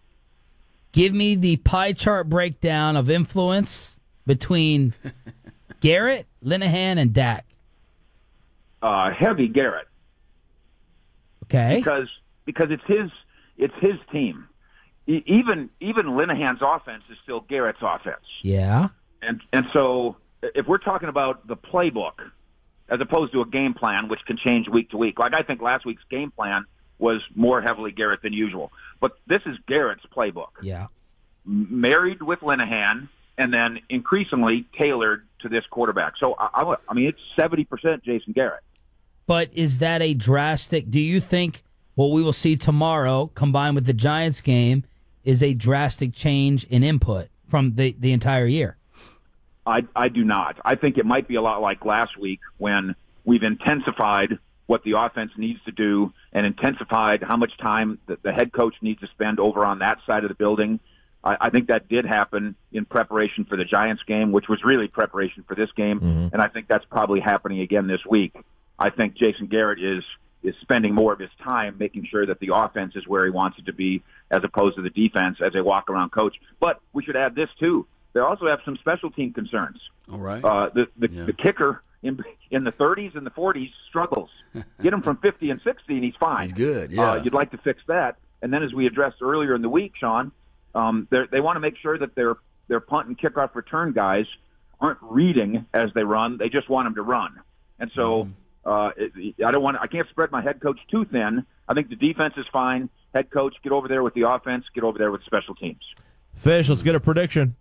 give 0.93 1.13
me 1.15 1.35
the 1.35 1.57
pie 1.57 1.93
chart 1.93 2.29
breakdown 2.29 2.97
of 2.97 3.11
influence 3.11 3.99
between 4.27 4.95
Garrett, 5.81 6.27
Linehan, 6.45 6.99
and 6.99 7.13
Dak. 7.13 7.45
Uh, 8.81 9.11
heavy 9.11 9.49
Garrett. 9.49 9.89
Okay. 11.45 11.77
because 11.79 12.09
because 12.45 12.71
it's 12.71 12.83
his 12.87 13.11
it's 13.59 13.75
his 13.81 13.97
team. 14.11 14.49
E- 15.07 15.23
even 15.27 15.69
even 15.81 16.07
Linehan's 16.07 16.61
offense 16.63 17.05
is 17.11 17.19
still 17.23 17.41
Garrett's 17.41 17.81
offense, 17.83 18.25
Yeah. 18.43 18.89
and 19.21 19.41
and 19.53 19.67
so 19.73 20.17
if 20.43 20.67
we're 20.67 20.79
talking 20.79 21.09
about 21.09 21.47
the 21.47 21.57
playbook 21.57 22.21
as 22.89 23.01
opposed 23.01 23.33
to 23.33 23.43
a 23.43 23.47
game 23.47 23.75
plan, 23.75 24.09
which 24.09 24.25
can 24.27 24.37
change 24.37 24.69
week 24.69 24.91
to 24.91 24.97
week, 24.97 25.19
like 25.19 25.35
I 25.35 25.43
think 25.43 25.61
last 25.63 25.85
week's 25.85 26.05
game 26.11 26.31
plan 26.31 26.65
was 27.03 27.21
more 27.35 27.61
heavily 27.61 27.91
Garrett 27.91 28.23
than 28.23 28.33
usual, 28.33 28.73
but 29.01 29.19
this 29.27 29.43
is 29.45 29.59
Garrett's 29.67 30.05
playbook, 30.17 30.51
Yeah. 30.63 30.87
Married 31.45 32.23
with 32.23 32.39
Linehan, 32.41 33.09
and 33.37 33.53
then 33.53 33.81
increasingly 33.89 34.65
tailored 34.79 35.27
to 35.41 35.49
this 35.49 35.67
quarterback. 35.67 36.17
So 36.17 36.35
I, 36.39 36.63
I, 36.63 36.77
I 36.89 36.95
mean, 36.95 37.09
it's 37.09 37.21
seventy 37.35 37.65
percent 37.65 38.05
Jason 38.05 38.33
Garrett. 38.33 38.63
But 39.27 39.53
is 39.53 39.79
that 39.79 40.03
a 40.03 40.15
drastic? 40.15 40.89
Do 40.89 41.01
you 41.01 41.19
think 41.19 41.65
what 41.97 42.13
we 42.13 42.23
will 42.23 42.33
see 42.33 42.55
tomorrow, 42.55 43.31
combined 43.35 43.75
with 43.75 43.87
the 43.87 43.93
Giants 43.93 44.41
game, 44.41 44.85
is 45.25 45.43
a 45.43 45.53
drastic 45.53 46.15
change 46.15 46.63
in 46.65 46.85
input 46.85 47.27
from 47.49 47.75
the 47.75 47.97
the 47.99 48.13
entire 48.13 48.47
year? 48.47 48.77
I, 49.67 49.85
I 49.97 50.09
do 50.09 50.23
not. 50.25 50.61
I 50.65 50.77
think 50.77 50.97
it 50.97 51.07
might 51.07 51.27
be 51.27 51.35
a 51.35 51.43
lot 51.43 51.61
like 51.61 51.85
last 51.85 52.17
week 52.17 52.41
when 52.59 52.95
we've 53.25 53.43
intensified 53.43 54.39
what 54.67 54.85
the 54.85 54.93
offense 54.93 55.33
needs 55.37 55.61
to 55.65 55.73
do 55.73 56.13
and 56.33 56.47
intensified 56.47 57.23
how 57.23 57.37
much 57.37 57.57
time 57.59 57.99
the, 58.07 58.19
the 58.23 58.33
head 58.33 58.53
coach 58.53 58.75
needs 58.81 59.01
to 59.01 59.07
spend 59.09 59.39
over 59.39 59.65
on 59.65 59.81
that 59.81 59.99
side 60.07 60.25
of 60.25 60.29
the 60.29 60.35
building. 60.35 60.81
I, 61.23 61.37
I 61.43 61.51
think 61.51 61.69
that 61.69 61.89
did 61.89 62.05
happen 62.07 62.55
in 62.73 62.85
preparation 62.85 63.45
for 63.45 63.57
the 63.57 63.65
Giants 63.65 64.03
game, 64.05 64.33
which 64.33 64.49
was 64.49 64.65
really 64.65 64.89
preparation 64.89 65.45
for 65.47 65.55
this 65.55 65.71
game, 65.73 65.99
and 66.33 66.41
I 66.43 66.49
think 66.49 66.69
that's 66.69 66.85
probably 66.87 67.21
happening 67.21 67.61
again 67.61 67.87
this 67.87 68.05
week. 68.09 68.35
I 68.79 68.91
think 68.91 69.15
Jason 69.15 69.47
Garrett 69.47 69.83
is 69.83 70.05
is 70.43 70.57
spending 70.61 70.93
more 70.93 71.13
of 71.13 71.21
his 71.21 71.31
time 71.41 71.77
making 71.79 72.05
sure 72.11 72.27
that 72.27 72.41
the 72.41 72.51
offense 72.53 72.97
is 72.97 73.07
where 73.07 73.25
he 73.25 73.31
wants 73.31 73.57
it 73.61 73.67
to 73.67 73.73
be, 73.73 74.03
as 74.29 74.43
opposed 74.43 74.75
to 74.75 74.83
the 74.83 74.91
defense 74.91 75.39
as 75.41 75.55
a 75.55 75.63
walk 75.63 75.89
around 75.89 76.11
coach. 76.11 76.35
But 76.59 76.81
we 76.93 77.05
should 77.05 77.15
add 77.15 77.37
this 77.37 77.49
too. 77.61 77.87
They 78.13 78.19
also 78.19 78.49
have 78.49 78.59
some 78.65 78.77
special 78.79 79.13
team 79.13 79.33
concerns. 79.33 79.79
All 80.11 80.19
right. 80.19 80.45
Uh, 80.45 80.71
the 80.75 80.89
the, 80.97 81.09
Yeah. 81.11 81.25
the 81.27 81.33
kicker 81.33 81.83
in 82.03 82.19
in 82.51 82.65
the 82.65 82.73
30s 82.73 83.15
and 83.17 83.25
the 83.27 83.31
40s 83.31 83.71
struggles. 83.89 84.31
Get 84.83 84.93
him 84.93 85.03
from 85.03 85.17
50 85.23 85.51
and 85.51 85.61
60, 85.63 85.95
and 85.95 86.05
he's 86.05 86.15
fine. 86.17 86.45
He's 86.45 86.53
good, 86.53 86.91
yeah. 86.93 87.13
Uh, 87.13 87.23
you'd 87.23 87.35
like 87.35 87.51
to 87.53 87.59
fix 87.59 87.81
that. 87.89 88.17
And 88.43 88.53
then, 88.53 88.63
as 88.63 88.73
we 88.75 88.87
addressed 88.87 89.23
earlier 89.23 89.55
in 89.55 89.63
the 89.63 89.69
week, 89.69 89.93
Sean, 89.99 90.33
um, 90.75 91.07
they're- 91.11 91.29
want 91.33 91.57
to 91.57 91.61
make 91.61 91.77
sure 91.77 91.97
that 91.99 92.15
their 92.15 92.37
their 92.69 92.81
punt 92.81 93.07
and 93.09 93.19
kickoff 93.19 93.55
return 93.55 93.93
guys 93.93 94.27
aren't 94.81 94.99
reading 95.03 95.67
as 95.75 95.93
they 95.95 96.03
run. 96.05 96.39
They 96.39 96.49
just 96.49 96.69
want 96.69 96.87
them 96.87 96.95
to 96.97 97.03
run. 97.03 97.41
And 97.79 97.91
so, 97.95 98.25
Mm-hmm. 98.65 98.71
uh, 98.71 98.91
it, 98.97 99.35
I 99.47 99.51
don't 99.53 99.63
want. 99.63 99.77
I 99.81 99.87
can't 99.87 100.09
spread 100.09 100.31
my 100.33 100.41
head 100.43 100.61
coach 100.61 100.79
too 100.91 101.05
thin. 101.05 101.45
I 101.69 101.75
think 101.75 101.89
the 101.89 101.97
defense 101.97 102.35
is 102.37 102.47
fine. 102.53 102.89
Head 103.15 103.31
coach, 103.31 103.55
get 103.63 103.73
over 103.73 103.89
there 103.89 104.03
with 104.03 104.15
the 104.15 104.23
offense. 104.29 104.65
Get 104.75 104.85
over 104.85 104.99
there 104.99 105.11
with 105.13 105.23
special 105.25 105.55
teams. 105.55 105.83
Fish, 106.35 106.69
let's 106.69 106.83
get 106.83 106.95
a 106.95 107.01
prediction. 107.01 107.55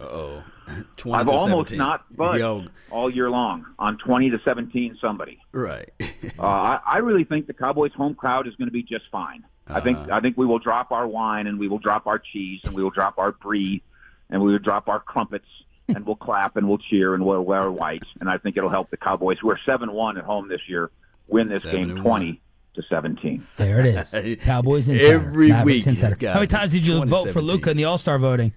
oh. 0.00 0.42
I've 1.12 1.28
almost 1.28 1.72
not 1.72 2.04
budged 2.16 2.40
Yo, 2.40 2.64
all 2.90 3.10
year 3.10 3.30
long 3.30 3.66
on 3.78 3.98
20 3.98 4.30
to 4.30 4.40
17 4.44 4.98
somebody. 5.00 5.38
right. 5.52 5.90
Uh, 6.38 6.42
I, 6.46 6.80
I 6.86 6.98
really 6.98 7.24
think 7.24 7.46
the 7.48 7.52
Cowboys' 7.52 7.92
home 7.94 8.14
crowd 8.14 8.46
is 8.46 8.54
going 8.54 8.68
to 8.68 8.72
be 8.72 8.82
just 8.84 9.08
fine. 9.10 9.42
I 9.66 9.80
think 9.80 9.98
Uh-huh. 9.98 10.08
I 10.16 10.20
think 10.20 10.36
we 10.38 10.46
will 10.46 10.58
drop 10.60 10.92
our 10.92 11.06
wine 11.06 11.46
and 11.48 11.58
we 11.58 11.66
will 11.68 11.78
drop 11.80 12.06
our 12.06 12.18
cheese 12.18 12.60
and 12.64 12.74
we 12.74 12.82
will 12.82 12.90
drop 12.90 13.18
our 13.18 13.32
brie 13.32 13.82
and 14.30 14.40
we 14.40 14.52
will 14.52 14.58
drop 14.60 14.88
our 14.88 15.00
crumpets 15.00 15.46
and 15.88 16.06
we'll 16.06 16.16
clap 16.16 16.56
and 16.56 16.68
we'll 16.68 16.78
cheer 16.78 17.14
and 17.14 17.24
we'll 17.26 17.42
wear 17.42 17.70
white. 17.72 18.04
And 18.20 18.30
I 18.30 18.38
think 18.38 18.56
it'll 18.56 18.70
help 18.70 18.90
the 18.90 18.96
Cowboys, 18.96 19.38
who 19.40 19.50
are 19.50 19.58
seven 19.66 19.92
one 19.92 20.16
at 20.16 20.24
home 20.24 20.48
this 20.48 20.60
year, 20.68 20.90
win 21.28 21.48
this 21.48 21.62
Seven 21.64 21.76
game 21.80 21.90
and 21.90 22.00
twenty 22.00 22.40
to 22.74 22.82
seventeen. 22.88 23.44
There 23.56 23.80
it 23.84 23.86
is. 24.14 24.36
Cowboys 24.44 24.88
Insider. 24.88 25.12
Every 25.14 25.48
Mavericks 25.48 25.64
week 25.66 25.86
Insider. 25.88 26.14
it's 26.14 26.24
How 26.24 26.34
many 26.34 26.46
times 26.46 26.72
did 26.72 26.86
you 26.86 27.04
vote 27.04 27.30
for 27.30 27.42
Luka 27.42 27.70
in 27.72 27.76
the 27.76 27.84
All 27.84 27.98
Star 27.98 28.18
voting? 28.18 28.52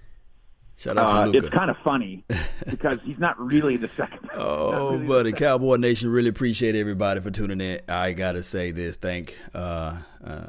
Shout 0.78 0.98
out 0.98 1.08
to 1.08 1.16
Uh, 1.16 1.26
Luka. 1.26 1.46
it's 1.46 1.54
kind 1.54 1.70
of 1.70 1.76
funny 1.82 2.24
because 2.68 2.98
he's 3.04 3.18
not 3.18 3.38
really 3.40 3.76
the 3.76 3.88
second. 3.96 4.20
Oh, 4.34 4.90
really 4.90 4.98
the 4.98 5.06
buddy, 5.08 5.30
second. 5.30 5.46
Cowboy 5.46 5.76
Nation, 5.76 6.10
really 6.10 6.28
appreciate 6.28 6.74
everybody 6.74 7.20
for 7.20 7.30
tuning 7.30 7.60
in. 7.62 7.80
I 7.88 8.12
gotta 8.12 8.42
say 8.42 8.70
this, 8.72 8.96
thank 8.96 9.36
uh, 9.54 9.96
uh, 10.22 10.46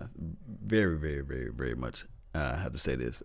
very, 0.66 0.98
very, 0.98 1.22
very, 1.22 1.50
very 1.52 1.76
much. 1.76 2.04
Uh, 2.36 2.54
I 2.56 2.62
have 2.62 2.74
to 2.74 2.78
say 2.78 2.96
this. 2.96 3.24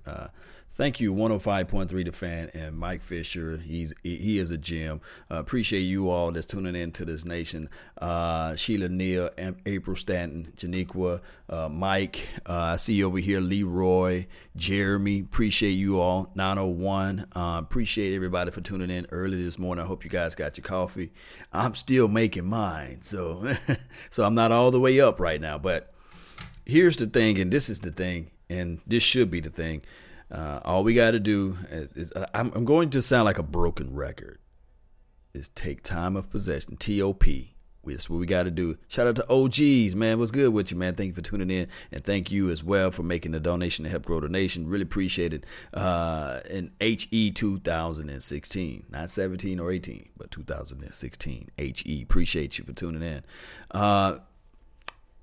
Thank 0.83 0.99
you, 0.99 1.15
105.3 1.15 2.05
The 2.05 2.11
Fan 2.11 2.51
and 2.55 2.77
Mike 2.77 3.03
Fisher. 3.03 3.59
He's 3.59 3.95
he, 4.03 4.41
is 4.41 4.51
a 4.51 4.59
gem. 4.59 5.01
Uh, 5.31 5.37
appreciate 5.37 5.83
you 5.83 6.11
all 6.11 6.33
that's 6.33 6.45
tuning 6.45 6.75
in 6.75 6.91
to 6.91 7.05
this 7.05 7.25
nation. 7.25 7.69
Uh, 7.99 8.57
Sheila 8.57 8.89
Neal, 8.89 9.31
April 9.65 9.97
Stanton, 9.97 10.53
Janiqua, 10.57 11.21
uh, 11.49 11.69
Mike. 11.69 12.27
Uh, 12.45 12.55
I 12.55 12.79
see 12.79 12.95
you 12.95 13.07
over 13.07 13.21
here, 13.21 13.39
Leroy, 13.39 14.27
Jeremy. 14.57 15.21
Appreciate 15.21 15.75
you 15.75 16.01
all. 16.01 16.33
901. 16.35 17.27
Uh, 17.33 17.61
appreciate 17.63 18.17
everybody 18.17 18.51
for 18.51 18.61
tuning 18.61 18.91
in 18.91 19.07
early 19.13 19.41
this 19.41 19.61
morning. 19.61 19.85
I 19.85 19.87
hope 19.87 20.03
you 20.03 20.11
guys 20.11 20.35
got 20.35 20.57
your 20.57 20.65
coffee. 20.65 21.13
I'm 21.53 21.77
still 21.77 22.09
making 22.09 22.47
mine, 22.47 23.03
so 23.03 23.55
so 24.11 24.25
I'm 24.25 24.35
not 24.35 24.51
all 24.51 24.73
the 24.73 24.81
way 24.81 25.01
up 25.01 25.21
right 25.21 25.41
now, 25.41 25.59
but 25.59 25.95
here's 26.67 26.97
the 26.97 27.07
thing, 27.07 27.39
and 27.39 27.53
this 27.53 27.69
is 27.69 27.79
the 27.79 27.93
thing, 27.93 28.33
and 28.51 28.81
this 28.85 29.05
should 29.05 29.31
be 29.31 29.39
the 29.39 29.49
thing. 29.51 29.83
Uh, 30.33 30.61
all 30.65 30.83
we 30.83 30.95
got 30.95 31.11
to 31.11 31.21
do 31.21 31.59
is, 31.71 31.89
is 31.93 32.13
I'm, 32.33 32.51
I'm 32.55 32.65
going 32.65 32.91
to 32.91 33.03
sound 33.03 33.27
like 33.27 33.39
a 33.39 33.43
broken 33.43 33.95
record. 33.95 34.39
Is 35.35 35.49
take 35.51 35.83
time 35.83 36.17
of 36.17 36.31
possession, 36.31 36.77
TOP. 36.77 37.25
That's 37.85 38.09
what 38.09 38.21
we 38.21 38.27
got 38.27 38.45
to 38.45 38.51
do. 38.51 38.77
Shout 38.87 39.09
out 39.09 39.17
to 39.17 39.29
OGs, 39.29 39.97
man. 39.97 40.19
What's 40.19 40.31
good 40.31 40.53
with 40.53 40.71
you, 40.71 40.77
man? 40.77 40.95
Thank 40.95 41.09
you 41.09 41.15
for 41.15 41.21
tuning 41.21 41.51
in, 41.51 41.69
and 41.91 42.05
thank 42.05 42.31
you 42.31 42.49
as 42.51 42.63
well 42.63 42.91
for 42.91 43.03
making 43.03 43.33
the 43.33 43.41
donation 43.41 43.85
to 43.85 43.91
help 43.91 44.05
grow 44.05 44.21
the 44.21 44.29
nation. 44.29 44.69
Really 44.69 44.85
appreciate 44.85 45.35
it. 45.35 45.45
Uh, 45.75 46.41
in 46.49 46.71
HE 46.81 47.33
2016, 47.33 48.85
not 48.91 49.11
17 49.11 49.59
or 49.59 49.73
18, 49.73 50.11
but 50.17 50.31
2016 50.31 51.51
HE. 51.59 52.03
Appreciate 52.03 52.59
you 52.59 52.65
for 52.65 52.73
tuning 52.73 53.03
in. 53.03 53.25
Uh, 53.73 54.19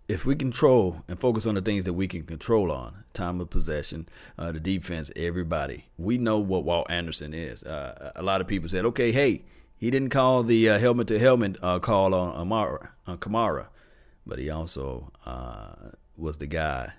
if 0.10 0.26
we 0.26 0.36
control 0.36 1.04
and 1.08 1.20
focus 1.20 1.46
on 1.46 1.54
the 1.54 1.62
things 1.62 1.86
that 1.86 1.94
we 1.94 2.08
can 2.08 2.24
control 2.24 2.72
on 2.72 3.04
time 3.14 3.40
of 3.40 3.50
possession 3.50 4.10
uh, 4.40 4.52
the 4.52 4.60
defense 4.60 5.12
everybody 5.16 5.86
we 5.98 6.18
know 6.18 6.40
what 6.40 6.64
walt 6.64 6.88
anderson 6.90 7.34
is 7.34 7.64
uh, 7.64 8.12
a 8.16 8.24
lot 8.24 8.42
of 8.42 8.48
people 8.48 8.68
said 8.68 8.84
okay 8.84 9.12
hey 9.12 9.44
he 9.78 9.90
didn't 9.90 10.10
call 10.10 10.44
the 10.44 10.68
uh, 10.68 10.80
helmet 10.80 11.08
to 11.08 11.20
helmet 11.20 11.56
uh, 11.62 11.80
call 11.80 12.14
on 12.14 12.36
Amara, 12.36 12.90
on 13.08 13.20
kamara 13.20 13.68
but 14.26 14.40
he 14.40 14.50
also 14.50 15.12
uh, 15.26 15.92
was 16.18 16.40
the 16.40 16.48
guy 16.48 16.92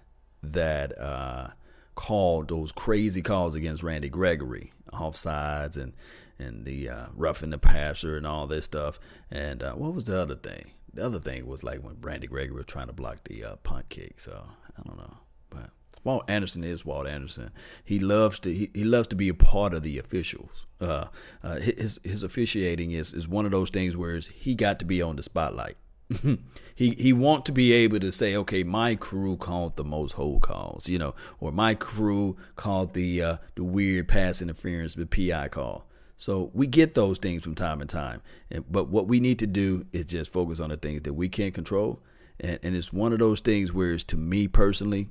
that 0.43 0.99
uh, 0.99 1.49
called 1.97 2.49
those 2.49 2.71
crazy 2.71 3.23
calls 3.23 3.57
against 3.57 3.83
randy 3.83 4.09
gregory 4.09 4.73
offsides 4.93 5.77
and 5.77 5.93
and 6.39 6.65
the 6.65 6.89
roughing 7.15 7.51
the 7.51 7.59
passer 7.59 8.17
and 8.17 8.27
all 8.27 8.47
this 8.47 8.65
stuff. 8.65 8.99
And 9.31 9.63
what 9.75 9.93
was 9.93 10.07
the 10.07 10.19
other 10.19 10.37
thing? 10.37 10.71
The 11.01 11.07
other 11.07 11.19
thing 11.19 11.47
was 11.47 11.65
like 11.65 11.79
when 11.79 11.97
Randy 12.03 12.27
Gregory 12.27 12.55
was 12.55 12.67
trying 12.67 12.89
to 12.89 12.93
block 12.93 13.25
the 13.25 13.43
uh, 13.43 13.57
punt 13.57 13.89
kick. 13.89 14.21
So 14.21 14.45
I 14.79 14.83
don't 14.87 14.99
know, 14.99 15.17
but 15.49 15.71
Walt 16.05 16.25
Anderson 16.29 16.63
is 16.63 16.85
Walt 16.85 17.07
Anderson. 17.07 17.53
He 17.83 17.99
loves 17.99 18.39
to 18.41 18.53
he, 18.53 18.71
he 18.75 18.85
loves 18.85 19.09
to 19.09 19.17
be 19.17 19.31
a 19.31 19.35
part 19.35 19.73
of 19.73 19.83
the 19.83 19.97
officials. 19.97 20.67
Uh, 20.79 21.07
uh, 21.43 21.55
his 21.55 21.99
his 22.05 22.23
officiating 22.23 22.91
is 22.91 23.15
is 23.15 23.27
one 23.27 23.47
of 23.47 23.51
those 23.51 23.71
things 23.71 23.97
where 23.97 24.19
he 24.19 24.55
got 24.55 24.79
to 24.81 24.85
be 24.85 25.01
on 25.01 25.17
the 25.17 25.23
spotlight. 25.23 25.79
he 26.75 26.91
he 26.91 27.15
want 27.15 27.47
to 27.47 27.53
be 27.53 27.73
able 27.73 27.99
to 28.01 28.13
say, 28.13 28.37
okay, 28.37 28.63
my 28.63 28.95
crew 28.95 29.39
called 29.39 29.77
the 29.77 29.85
most 29.85 30.13
hold 30.13 30.43
calls, 30.43 30.87
you 30.87 30.99
know, 30.99 31.15
or 31.41 31.51
my 31.51 31.75
crew 31.75 32.37
called 32.57 32.93
the 32.93 33.23
uh, 33.23 33.37
the 33.55 33.65
weird 33.65 34.07
pass 34.07 34.43
interference, 34.43 34.97
the 34.97 35.07
PI 35.07 35.49
call. 35.49 35.87
So 36.21 36.51
we 36.53 36.67
get 36.67 36.93
those 36.93 37.17
things 37.17 37.45
from 37.45 37.55
time 37.55 37.79
to 37.79 37.87
time, 37.87 38.21
and, 38.51 38.63
but 38.71 38.89
what 38.89 39.07
we 39.07 39.21
need 39.21 39.39
to 39.39 39.47
do 39.47 39.87
is 39.91 40.05
just 40.05 40.31
focus 40.31 40.61
on 40.61 40.69
the 40.69 40.77
things 40.77 41.01
that 41.05 41.15
we 41.15 41.31
can't 41.31 41.55
control, 41.55 42.03
and, 42.39 42.59
and 42.63 42.77
it's 42.77 42.93
one 42.93 43.15
of 43.15 43.21
those 43.21 43.41
things 43.41 43.73
where 43.73 43.95
it's 43.95 44.05
to 44.05 44.19
me 44.19 44.47
personally, 44.47 45.09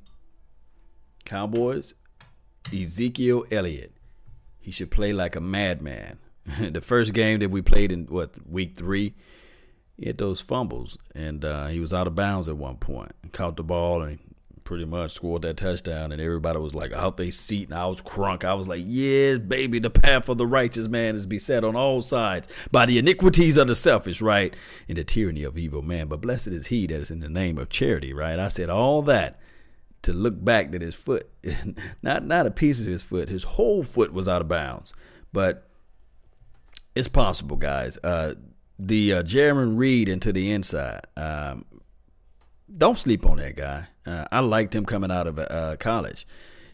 Cowboys, 1.25 1.95
Ezekiel 2.71 3.43
Elliott, 3.49 3.91
he 4.59 4.69
should 4.69 4.91
play 4.91 5.11
like 5.11 5.35
a 5.35 5.41
madman. 5.41 6.19
the 6.59 6.79
first 6.79 7.11
game 7.11 7.39
that 7.39 7.49
we 7.49 7.63
played 7.63 7.91
in 7.91 8.05
what 8.05 8.35
week 8.47 8.77
three, 8.77 9.15
he 9.97 10.05
had 10.05 10.19
those 10.19 10.41
fumbles, 10.41 10.95
and 11.15 11.43
uh, 11.43 11.65
he 11.69 11.79
was 11.79 11.91
out 11.91 12.05
of 12.05 12.13
bounds 12.13 12.47
at 12.47 12.55
one 12.55 12.77
point. 12.77 13.13
And 13.23 13.33
caught 13.33 13.55
the 13.55 13.63
ball 13.63 14.03
and 14.03 14.19
pretty 14.69 14.85
much 14.85 15.13
scored 15.13 15.41
that 15.41 15.57
touchdown, 15.57 16.11
and 16.11 16.21
everybody 16.21 16.59
was 16.59 16.75
like 16.75 16.93
out 16.93 17.17
they 17.17 17.31
seat, 17.31 17.67
and 17.69 17.75
I 17.75 17.87
was 17.87 18.03
crunk. 18.03 18.43
I 18.43 18.53
was 18.53 18.67
like, 18.67 18.83
"Yes, 18.85 19.39
baby, 19.39 19.79
the 19.79 19.89
path 19.89 20.29
of 20.29 20.37
the 20.37 20.45
righteous 20.45 20.87
man 20.87 21.15
is 21.15 21.25
beset 21.25 21.63
on 21.63 21.75
all 21.75 22.01
sides 22.01 22.47
by 22.71 22.85
the 22.85 22.99
iniquities 22.99 23.57
of 23.57 23.67
the 23.67 23.73
selfish, 23.73 24.21
right, 24.21 24.55
and 24.87 24.99
the 24.99 25.03
tyranny 25.03 25.41
of 25.41 25.57
evil 25.57 25.81
man. 25.81 26.07
But 26.07 26.21
blessed 26.21 26.49
is 26.49 26.67
he 26.67 26.85
that 26.85 27.01
is 27.01 27.09
in 27.09 27.19
the 27.19 27.29
name 27.29 27.57
of 27.57 27.69
charity, 27.69 28.13
right?" 28.13 28.37
I 28.37 28.49
said 28.49 28.69
all 28.69 29.01
that 29.01 29.41
to 30.03 30.13
look 30.13 30.45
back 30.45 30.69
that 30.69 30.83
his 30.83 30.93
foot, 30.93 31.27
not 32.03 32.23
not 32.23 32.45
a 32.45 32.51
piece 32.51 32.79
of 32.79 32.85
his 32.85 33.01
foot, 33.01 33.27
his 33.27 33.45
whole 33.45 33.81
foot 33.81 34.13
was 34.13 34.27
out 34.27 34.43
of 34.43 34.47
bounds, 34.47 34.93
but 35.33 35.67
it's 36.93 37.07
possible, 37.07 37.57
guys. 37.57 37.97
Uh, 38.03 38.35
the 38.77 39.13
uh, 39.13 39.23
Jarran 39.23 39.79
Reed 39.79 40.07
into 40.07 40.31
the 40.31 40.51
inside. 40.51 41.07
Um, 41.17 41.65
don't 42.77 42.97
sleep 42.97 43.25
on 43.25 43.37
that 43.37 43.55
guy. 43.55 43.87
Uh, 44.05 44.25
I 44.31 44.39
liked 44.39 44.75
him 44.75 44.85
coming 44.85 45.11
out 45.11 45.27
of 45.27 45.39
uh, 45.39 45.75
college. 45.79 46.25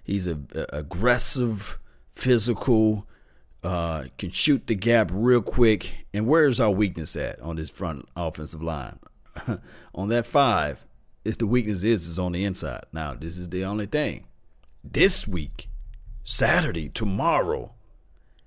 He's 0.04 0.28
a, 0.28 0.40
a 0.54 0.78
aggressive, 0.78 1.80
physical, 2.16 3.08
uh, 3.64 4.06
can 4.20 4.30
shoot 4.30 4.68
the 4.68 4.75
gap 4.75 5.10
real 5.12 5.42
quick. 5.42 6.06
And 6.14 6.28
where's 6.28 6.60
our 6.60 6.70
weakness 6.70 7.16
at 7.16 7.40
on 7.42 7.56
this 7.56 7.70
front 7.70 8.08
offensive 8.16 8.62
line? 8.62 9.00
on 9.96 10.10
that 10.10 10.25
five, 10.25 10.86
it's 11.24 11.38
the 11.38 11.48
weakness 11.48 11.84
is 11.84 12.08
is 12.08 12.20
on 12.20 12.34
the 12.34 12.46
inside. 12.46 12.86
Now 12.94 13.16
this 13.16 13.38
is 13.38 13.50
the 13.50 13.66
only 13.66 13.88
thing. 13.88 14.25
This 14.84 15.28
week, 15.28 15.70
Saturday, 16.24 16.90
tomorrow, 16.90 17.74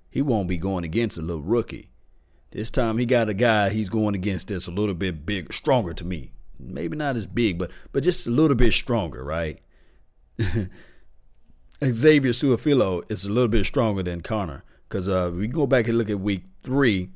he 0.09 0.23
won't 0.23 0.49
be 0.49 0.57
going 0.57 0.85
against 0.85 1.19
a 1.19 1.23
little 1.23 1.43
rookie. 1.43 1.91
This 2.53 2.71
time 2.71 2.99
he 2.99 3.05
got 3.05 3.29
a 3.29 3.35
guy 3.35 3.71
he's 3.71 3.89
going 3.89 4.15
against 4.15 4.49
that's 4.49 4.69
a 4.69 4.71
little 4.71 4.95
bit 4.95 5.27
bigger, 5.27 5.53
stronger 5.53 5.93
to 5.95 6.05
me. 6.05 6.33
Maybe 6.59 6.97
not 6.97 7.17
as 7.17 7.27
big, 7.27 7.59
but 7.59 7.71
but 7.93 8.03
just 8.03 8.27
a 8.27 8.31
little 8.31 8.57
bit 8.57 8.73
stronger, 8.73 9.23
right? 9.23 9.61
Xavier 11.85 12.33
Su'a-Filo 12.33 13.03
is 13.09 13.25
a 13.25 13.31
little 13.31 13.49
bit 13.49 13.65
stronger 13.65 14.03
than 14.03 14.21
Connor 14.21 14.65
because 14.89 15.09
uh, 15.09 15.31
we 15.35 15.47
go 15.47 15.67
back 15.67 15.87
and 15.87 15.97
look 15.99 16.11
at 16.11 16.21
week 16.21 16.45
three. 16.63 17.11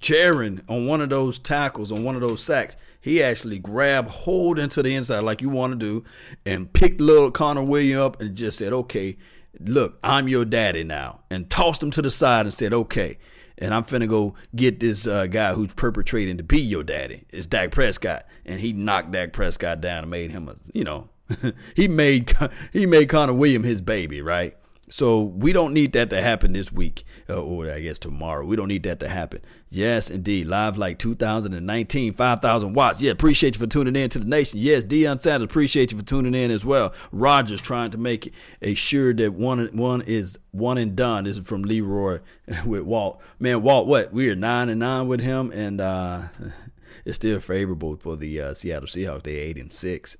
Jarran 0.00 0.62
on 0.68 0.86
one 0.86 1.00
of 1.00 1.10
those 1.10 1.40
tackles, 1.40 1.90
on 1.90 2.04
one 2.04 2.14
of 2.14 2.20
those 2.20 2.40
sacks, 2.40 2.76
he 3.00 3.20
actually 3.20 3.58
grabbed 3.58 4.08
hold 4.08 4.58
into 4.58 4.80
the 4.82 4.94
inside 4.94 5.20
like 5.20 5.42
you 5.42 5.48
want 5.48 5.72
to 5.72 5.76
do 5.78 6.04
and 6.46 6.72
picked 6.72 7.00
little 7.00 7.32
Connor 7.32 7.64
William 7.64 8.00
up 8.00 8.20
and 8.20 8.36
just 8.36 8.58
said, 8.58 8.72
okay, 8.72 9.16
look, 9.58 9.98
I'm 10.04 10.28
your 10.28 10.44
daddy 10.44 10.84
now. 10.84 11.20
And 11.30 11.50
tossed 11.50 11.82
him 11.82 11.90
to 11.92 12.02
the 12.02 12.12
side 12.12 12.46
and 12.46 12.54
said, 12.54 12.72
okay. 12.72 13.18
And 13.58 13.74
I'm 13.74 13.84
finna 13.84 14.08
go 14.08 14.34
get 14.54 14.80
this 14.80 15.06
uh, 15.06 15.26
guy 15.26 15.52
who's 15.52 15.72
perpetrating 15.74 16.36
to 16.36 16.44
be 16.44 16.60
your 16.60 16.84
daddy. 16.84 17.24
It's 17.30 17.46
Dak 17.46 17.72
Prescott. 17.72 18.26
And 18.46 18.60
he 18.60 18.72
knocked 18.72 19.10
Dak 19.10 19.32
Prescott 19.32 19.80
down 19.80 20.04
and 20.04 20.10
made 20.10 20.30
him 20.30 20.48
a, 20.48 20.56
you 20.72 20.84
know, 20.84 21.08
he 21.74 21.88
made 21.88 22.32
he 22.72 22.86
made 22.86 23.08
Connor 23.08 23.34
William 23.34 23.64
his 23.64 23.80
baby, 23.80 24.22
right? 24.22 24.56
So 24.90 25.22
we 25.22 25.52
don't 25.52 25.74
need 25.74 25.92
that 25.92 26.10
to 26.10 26.22
happen 26.22 26.52
this 26.52 26.72
week, 26.72 27.04
uh, 27.28 27.42
or 27.42 27.70
I 27.70 27.80
guess 27.80 27.98
tomorrow. 27.98 28.44
We 28.44 28.56
don't 28.56 28.68
need 28.68 28.84
that 28.84 29.00
to 29.00 29.08
happen. 29.08 29.40
Yes, 29.68 30.08
indeed. 30.10 30.46
Live 30.46 30.78
like 30.78 30.98
2019, 30.98 32.14
5,000 32.14 32.72
watts. 32.72 33.00
Yeah, 33.00 33.10
appreciate 33.10 33.54
you 33.54 33.60
for 33.60 33.66
tuning 33.66 33.96
in 33.96 34.08
to 34.10 34.18
the 34.18 34.24
nation. 34.24 34.58
Yes, 34.58 34.84
Deion 34.84 35.20
Sanders, 35.20 35.44
appreciate 35.44 35.92
you 35.92 35.98
for 35.98 36.04
tuning 36.04 36.34
in 36.34 36.50
as 36.50 36.64
well. 36.64 36.94
Rogers 37.12 37.60
trying 37.60 37.90
to 37.90 37.98
make 37.98 38.32
a 38.62 38.74
sure 38.74 39.12
that 39.14 39.34
one 39.34 39.68
one 39.76 40.02
is 40.02 40.38
one 40.52 40.78
and 40.78 40.96
done. 40.96 41.24
This 41.24 41.36
is 41.36 41.46
from 41.46 41.62
Leroy 41.62 42.20
with 42.64 42.82
Walt. 42.82 43.20
Man, 43.38 43.62
Walt, 43.62 43.86
what? 43.86 44.12
We 44.12 44.30
are 44.30 44.36
nine 44.36 44.68
and 44.68 44.80
nine 44.80 45.06
with 45.06 45.20
him, 45.20 45.50
and 45.52 45.80
uh, 45.80 46.22
it's 47.04 47.16
still 47.16 47.40
favorable 47.40 47.96
for 47.96 48.16
the 48.16 48.40
uh, 48.40 48.54
Seattle 48.54 48.88
Seahawks. 48.88 49.24
They 49.24 49.36
eight 49.36 49.58
and 49.58 49.72
six 49.72 50.16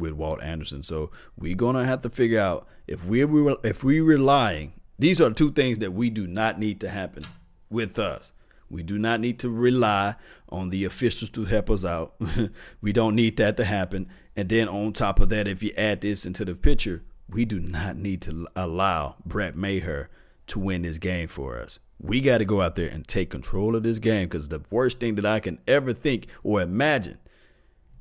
with 0.00 0.12
Walt 0.12 0.42
Anderson. 0.42 0.82
So 0.82 1.10
we're 1.36 1.54
gonna 1.54 1.84
have 1.84 2.02
to 2.02 2.10
figure 2.10 2.40
out 2.40 2.66
if 2.86 3.04
we 3.04 3.22
if 3.62 3.84
we 3.84 4.00
relying. 4.00 4.72
These 4.98 5.20
are 5.20 5.30
two 5.30 5.52
things 5.52 5.78
that 5.78 5.92
we 5.92 6.10
do 6.10 6.26
not 6.26 6.58
need 6.58 6.80
to 6.80 6.90
happen 6.90 7.24
with 7.70 7.98
us. 7.98 8.32
We 8.68 8.82
do 8.82 8.98
not 8.98 9.20
need 9.20 9.38
to 9.40 9.50
rely 9.50 10.14
on 10.48 10.70
the 10.70 10.84
officials 10.84 11.30
to 11.30 11.44
help 11.44 11.70
us 11.70 11.84
out. 11.84 12.14
we 12.80 12.92
don't 12.92 13.16
need 13.16 13.36
that 13.38 13.56
to 13.56 13.64
happen. 13.64 14.08
And 14.36 14.48
then 14.48 14.68
on 14.68 14.92
top 14.92 15.18
of 15.18 15.28
that, 15.30 15.48
if 15.48 15.62
you 15.62 15.72
add 15.76 16.02
this 16.02 16.24
into 16.24 16.44
the 16.44 16.54
picture, 16.54 17.02
we 17.28 17.44
do 17.44 17.58
not 17.58 17.96
need 17.96 18.22
to 18.22 18.46
allow 18.54 19.16
Brett 19.24 19.56
Maher 19.56 20.08
to 20.48 20.58
win 20.58 20.82
this 20.82 20.98
game 20.98 21.28
for 21.28 21.58
us. 21.58 21.78
We 21.98 22.20
got 22.20 22.38
to 22.38 22.44
go 22.44 22.62
out 22.62 22.76
there 22.76 22.88
and 22.88 23.06
take 23.06 23.30
control 23.30 23.76
of 23.76 23.82
this 23.82 23.98
game 23.98 24.28
because 24.28 24.48
the 24.48 24.62
worst 24.70 25.00
thing 25.00 25.16
that 25.16 25.26
I 25.26 25.40
can 25.40 25.58
ever 25.66 25.92
think 25.92 26.26
or 26.42 26.62
imagine 26.62 27.18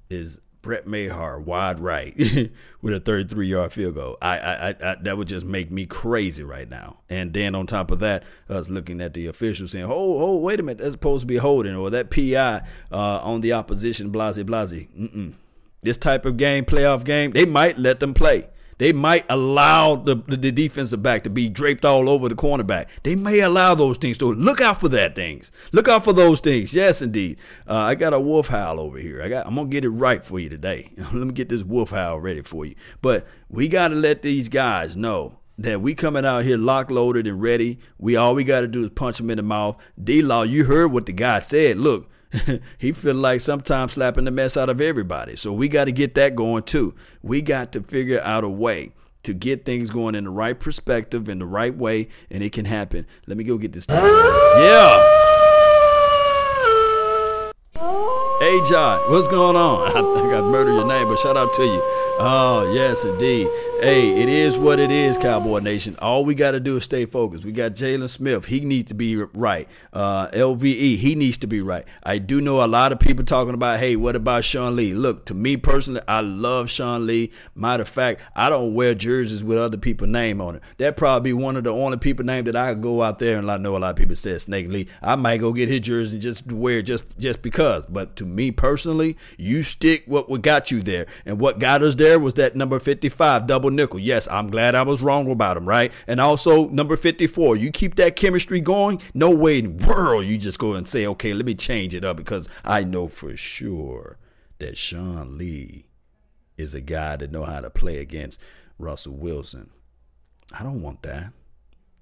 is 0.10 0.39
Brett 0.62 0.86
Maher 0.86 1.39
wide 1.39 1.80
right 1.80 2.16
with 2.82 2.94
a 2.94 3.00
33 3.00 3.48
yard 3.48 3.72
field 3.72 3.96
goal. 3.96 4.18
I, 4.22 4.38
I, 4.38 4.70
I, 4.70 4.96
that 5.01 5.18
would 5.18 5.28
just 5.28 5.46
make 5.46 5.72
me 5.72 5.86
crazy 5.86 6.44
right 6.44 6.70
now. 6.70 6.98
And 7.10 7.34
then 7.34 7.56
on 7.56 7.66
top 7.66 7.92
of 7.92 8.00
that, 8.00 8.24
us 8.50 8.70
looking 8.70 9.01
at 9.01 9.13
the 9.13 9.28
officials 9.28 9.72
saying, 9.72 9.86
"Oh, 9.86 10.20
oh, 10.20 10.36
wait 10.36 10.60
a 10.60 10.63
minute, 10.63 10.80
that's 10.80 10.92
supposed 10.92 11.22
to 11.22 11.28
be 11.28 11.38
holding," 11.38 11.75
or 11.75 11.89
that 11.89 12.10
PI 12.10 12.62
uh, 12.92 12.96
on 12.96 13.42
the 13.42 13.54
opposition, 13.54 14.10
blase, 14.10 14.42
blase. 14.44 14.88
Mm-mm. 14.98 15.34
This 15.82 15.98
type 15.98 16.25
of 16.25 16.36
game, 16.36 16.66
playoff 16.66 17.06
game, 17.06 17.32
they 17.32 17.46
might 17.46 17.78
let 17.78 18.01
them 18.01 18.13
play. 18.13 18.50
They 18.80 18.94
might 18.94 19.26
allow 19.30 19.98
the, 19.98 20.16
the, 20.16 20.52
defensive 20.52 21.04
back 21.04 21.24
to 21.26 21.30
be 21.30 21.50
draped 21.50 21.84
all 21.84 22.10
over 22.10 22.30
the 22.30 22.36
cornerback. 22.36 22.88
They 23.04 23.14
may 23.14 23.42
allow 23.42 23.76
those 23.76 23.98
things. 23.98 24.18
So 24.18 24.28
look 24.30 24.62
out 24.62 24.80
for 24.80 24.88
that 24.90 25.16
things. 25.16 25.52
Look 25.74 25.90
out 25.90 26.06
for 26.06 26.14
those 26.14 26.40
things. 26.40 26.74
Yes, 26.74 27.02
indeed. 27.02 27.40
Uh, 27.68 27.76
I 27.76 27.96
got 27.96 28.14
a 28.14 28.20
wolf 28.20 28.48
howl 28.48 28.80
over 28.80 28.98
here. 28.98 29.22
I 29.22 29.28
got. 29.28 29.46
I'm 29.46 29.56
gonna 29.56 29.68
get 29.68 29.84
it 29.84 29.90
right 29.90 30.24
for 30.24 30.40
you 30.40 30.48
today. 30.48 30.92
Let 30.98 31.14
me 31.14 31.34
get 31.34 31.50
this 31.50 31.62
wolf 31.62 31.92
howl 31.92 32.22
ready 32.22 32.42
for 32.42 32.66
you. 32.66 32.76
But 33.02 33.28
we 33.50 33.68
got 33.68 33.90
to 33.90 33.96
let 33.96 34.22
these 34.22 34.48
guys 34.48 34.96
know 34.96 35.40
that 35.58 35.82
we 35.82 35.94
coming 35.94 36.24
out 36.24 36.46
here 36.46 36.58
lock 36.58 36.90
loaded 36.90 37.28
and 37.28 37.42
ready. 37.42 37.80
We 37.98 38.16
all 38.16 38.34
we 38.34 38.46
got 38.46 38.62
to 38.62 38.68
do 38.68 38.86
is 38.86 38.92
punch 38.92 39.18
them 39.18 39.30
in 39.30 39.36
the 39.36 39.44
mouth. 39.44 39.76
D 40.02 40.22
Law, 40.22 40.44
you 40.44 40.64
heard 40.64 40.94
what 40.94 41.06
the 41.06 41.12
guy 41.12 41.42
said. 41.42 41.78
Look, 41.78 42.10
he 42.78 42.92
feel 42.92 43.16
like 43.16 43.42
sometimes 43.42 43.94
slapping 43.94 44.26
the 44.26 44.32
mess 44.32 44.56
out 44.58 44.70
of 44.70 44.80
everybody. 44.82 45.36
So 45.36 45.52
we 45.52 45.68
got 45.68 45.86
to 45.86 45.92
get 45.92 46.16
that 46.16 46.36
going 46.36 46.64
too. 46.64 46.94
We 47.22 47.42
got 47.42 47.72
to 47.74 47.82
figure 47.82 48.22
out 48.22 48.44
a 48.44 48.50
way 48.50 48.92
to 49.24 49.34
get 49.34 49.66
things 49.66 49.90
going 49.90 50.16
in 50.16 50.24
the 50.24 50.30
right 50.30 50.60
perspective, 50.60 51.28
in 51.28 51.40
the 51.40 51.46
right 51.46 51.76
way, 51.76 52.08
and 52.30 52.44
it 52.44 52.52
can 52.52 52.66
happen. 52.66 53.06
Let 53.28 53.38
me 53.38 53.44
go 53.44 53.58
get 53.58 53.74
this. 53.74 53.86
Yeah. 53.90 55.16
Hey, 58.40 58.58
John, 58.70 59.00
what's 59.12 59.28
going 59.28 59.58
on? 59.58 59.88
I 59.90 59.94
think 60.16 60.34
I 60.34 60.42
murdered 60.50 60.74
your 60.74 60.88
name, 60.88 61.08
but 61.08 61.20
shout 61.20 61.36
out 61.36 61.54
to 61.56 61.64
you. 61.64 61.82
Oh, 62.22 62.72
yes, 62.74 63.04
indeed. 63.04 63.48
Hey, 63.82 64.22
it 64.22 64.28
is 64.28 64.58
what 64.58 64.78
it 64.78 64.92
is, 64.92 65.18
Cowboy 65.18 65.60
Nation. 65.60 65.96
All 66.00 66.26
we 66.26 66.36
got 66.36 66.52
to 66.52 66.60
do 66.60 66.76
is 66.76 66.84
stay 66.84 67.06
focused. 67.06 67.46
We 67.46 67.54
got 67.54 67.76
Jaylon 67.76 68.10
Smith. 68.10 68.44
He 68.44 68.60
needs 68.60 68.90
to 68.90 68.94
be 68.94 69.16
right. 69.16 69.70
Uh, 69.94 70.28
LVE, 70.32 70.98
he 70.98 71.16
needs 71.16 71.38
to 71.38 71.48
be 71.48 71.62
right. 71.62 71.86
I 72.04 72.18
do 72.18 72.42
know 72.42 72.62
a 72.62 72.68
lot 72.68 72.92
of 72.92 73.00
people 73.00 73.24
talking 73.24 73.54
about, 73.54 73.80
hey, 73.80 73.96
what 73.96 74.18
about 74.18 74.44
Sean 74.44 74.76
Lee? 74.76 74.94
Look, 74.94 75.24
to 75.28 75.34
me 75.34 75.56
personally, 75.56 76.02
I 76.10 76.20
love 76.20 76.70
Sean 76.70 77.08
Lee. 77.08 77.32
Matter 77.56 77.84
of 77.84 77.88
fact, 77.88 78.20
I 78.36 78.50
don't 78.50 78.74
wear 78.74 78.94
jerseys 78.94 79.46
with 79.46 79.58
other 79.58 79.78
people's 79.78 80.10
name 80.10 80.42
on 80.42 80.58
it. 80.58 80.62
That 80.78 80.98
probably 80.98 81.30
be 81.30 81.34
one 81.34 81.56
of 81.56 81.64
the 81.64 81.72
only 81.72 81.98
people 81.98 82.26
name 82.26 82.44
that 82.46 82.58
I 82.58 82.74
go 82.74 83.02
out 83.02 83.20
there 83.20 83.38
and 83.38 83.50
I 83.50 83.56
know 83.56 83.78
a 83.78 83.80
lot 83.80 83.92
of 83.92 83.96
people 83.96 84.18
say 84.18 84.38
Snake 84.40 84.68
Lee. 84.68 84.90
I 85.02 85.16
might 85.16 85.38
go 85.38 85.54
get 85.54 85.70
his 85.70 85.80
jersey 85.80 86.16
and 86.16 86.22
just 86.22 86.52
wear 86.52 86.82
just 86.82 87.18
just 87.18 87.42
because. 87.42 87.86
But 87.86 88.18
to 88.18 88.26
me 88.26 88.52
personally, 88.52 89.16
you 89.38 89.64
stick 89.64 90.04
what 90.06 90.42
got 90.42 90.70
you 90.70 90.82
there, 90.84 91.06
and 91.26 91.40
what 91.40 91.60
got 91.60 91.82
us 91.82 91.96
there 91.96 92.20
was 92.20 92.34
that 92.34 92.58
number 92.58 92.78
fifty-five 92.78 93.48
double 93.48 93.69
nickel. 93.70 94.00
Yes, 94.00 94.28
I'm 94.30 94.48
glad 94.48 94.76
I 94.76 94.84
was 94.84 95.02
wrong 95.02 95.30
about 95.30 95.58
him, 95.58 95.68
right? 95.68 95.92
And 96.08 96.20
also 96.20 96.68
number 96.70 96.98
54, 96.98 97.56
you 97.56 97.72
keep 97.72 97.96
that 97.96 98.16
chemistry 98.16 98.60
going. 98.60 99.02
No 99.14 99.30
way 99.30 99.60
in 99.60 99.78
the 99.78 99.88
world 99.88 100.26
you 100.26 100.38
just 100.38 100.60
go 100.60 100.74
and 100.74 100.88
say, 100.88 101.06
okay, 101.08 101.34
let 101.34 101.46
me 101.46 101.56
change 101.56 101.93
it 101.93 102.06
up 102.06 102.17
because 102.17 102.48
I 102.63 102.84
know 102.84 103.08
for 103.08 103.36
sure 103.38 104.17
that 104.60 104.78
Sean 104.78 105.38
Lee 105.38 105.88
is 106.58 106.74
a 106.74 106.82
guy 106.82 107.15
that 107.15 107.32
know 107.32 107.46
how 107.46 107.62
to 107.62 107.70
play 107.70 107.98
against 107.98 108.39
Russell 108.78 109.13
Wilson. 109.13 109.70
I 110.52 110.63
don't 110.63 110.82
want 110.82 111.04
that. 111.04 111.32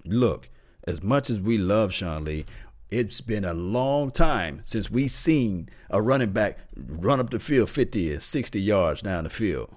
Look, 0.05 0.49
as 0.85 1.03
much 1.03 1.29
as 1.29 1.39
we 1.39 1.57
love 1.57 1.93
Sean 1.93 2.23
Lee, 2.23 2.45
it's 2.89 3.19
been 3.19 3.43
a 3.43 3.53
long 3.53 4.11
time 4.11 4.61
since 4.63 4.89
we 4.89 5.07
seen 5.07 5.69
a 5.89 6.01
running 6.01 6.31
back 6.31 6.57
run 6.75 7.19
up 7.19 7.29
the 7.29 7.39
field 7.39 7.69
50 7.69 8.15
or 8.15 8.19
60 8.19 8.61
yards 8.61 9.01
down 9.01 9.25
the 9.25 9.29
field. 9.29 9.73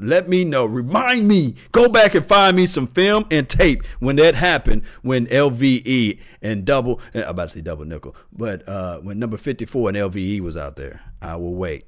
Let 0.00 0.28
me 0.28 0.44
know. 0.44 0.64
Remind 0.64 1.28
me. 1.28 1.56
Go 1.72 1.88
back 1.88 2.14
and 2.14 2.24
find 2.24 2.56
me 2.56 2.66
some 2.66 2.86
film 2.86 3.26
and 3.30 3.48
tape 3.48 3.84
when 3.98 4.16
that 4.16 4.34
happened. 4.34 4.82
When 5.02 5.26
LVE 5.26 6.18
and 6.42 6.64
double, 6.64 7.00
I'm 7.14 7.22
about 7.22 7.50
to 7.50 7.56
say 7.56 7.60
double 7.60 7.84
nickel, 7.84 8.16
but 8.32 8.66
uh, 8.68 8.98
when 9.00 9.18
number 9.18 9.36
54 9.36 9.90
and 9.90 9.98
LVE 9.98 10.40
was 10.40 10.56
out 10.56 10.76
there, 10.76 11.00
I 11.20 11.36
will 11.36 11.54
wait. 11.54 11.86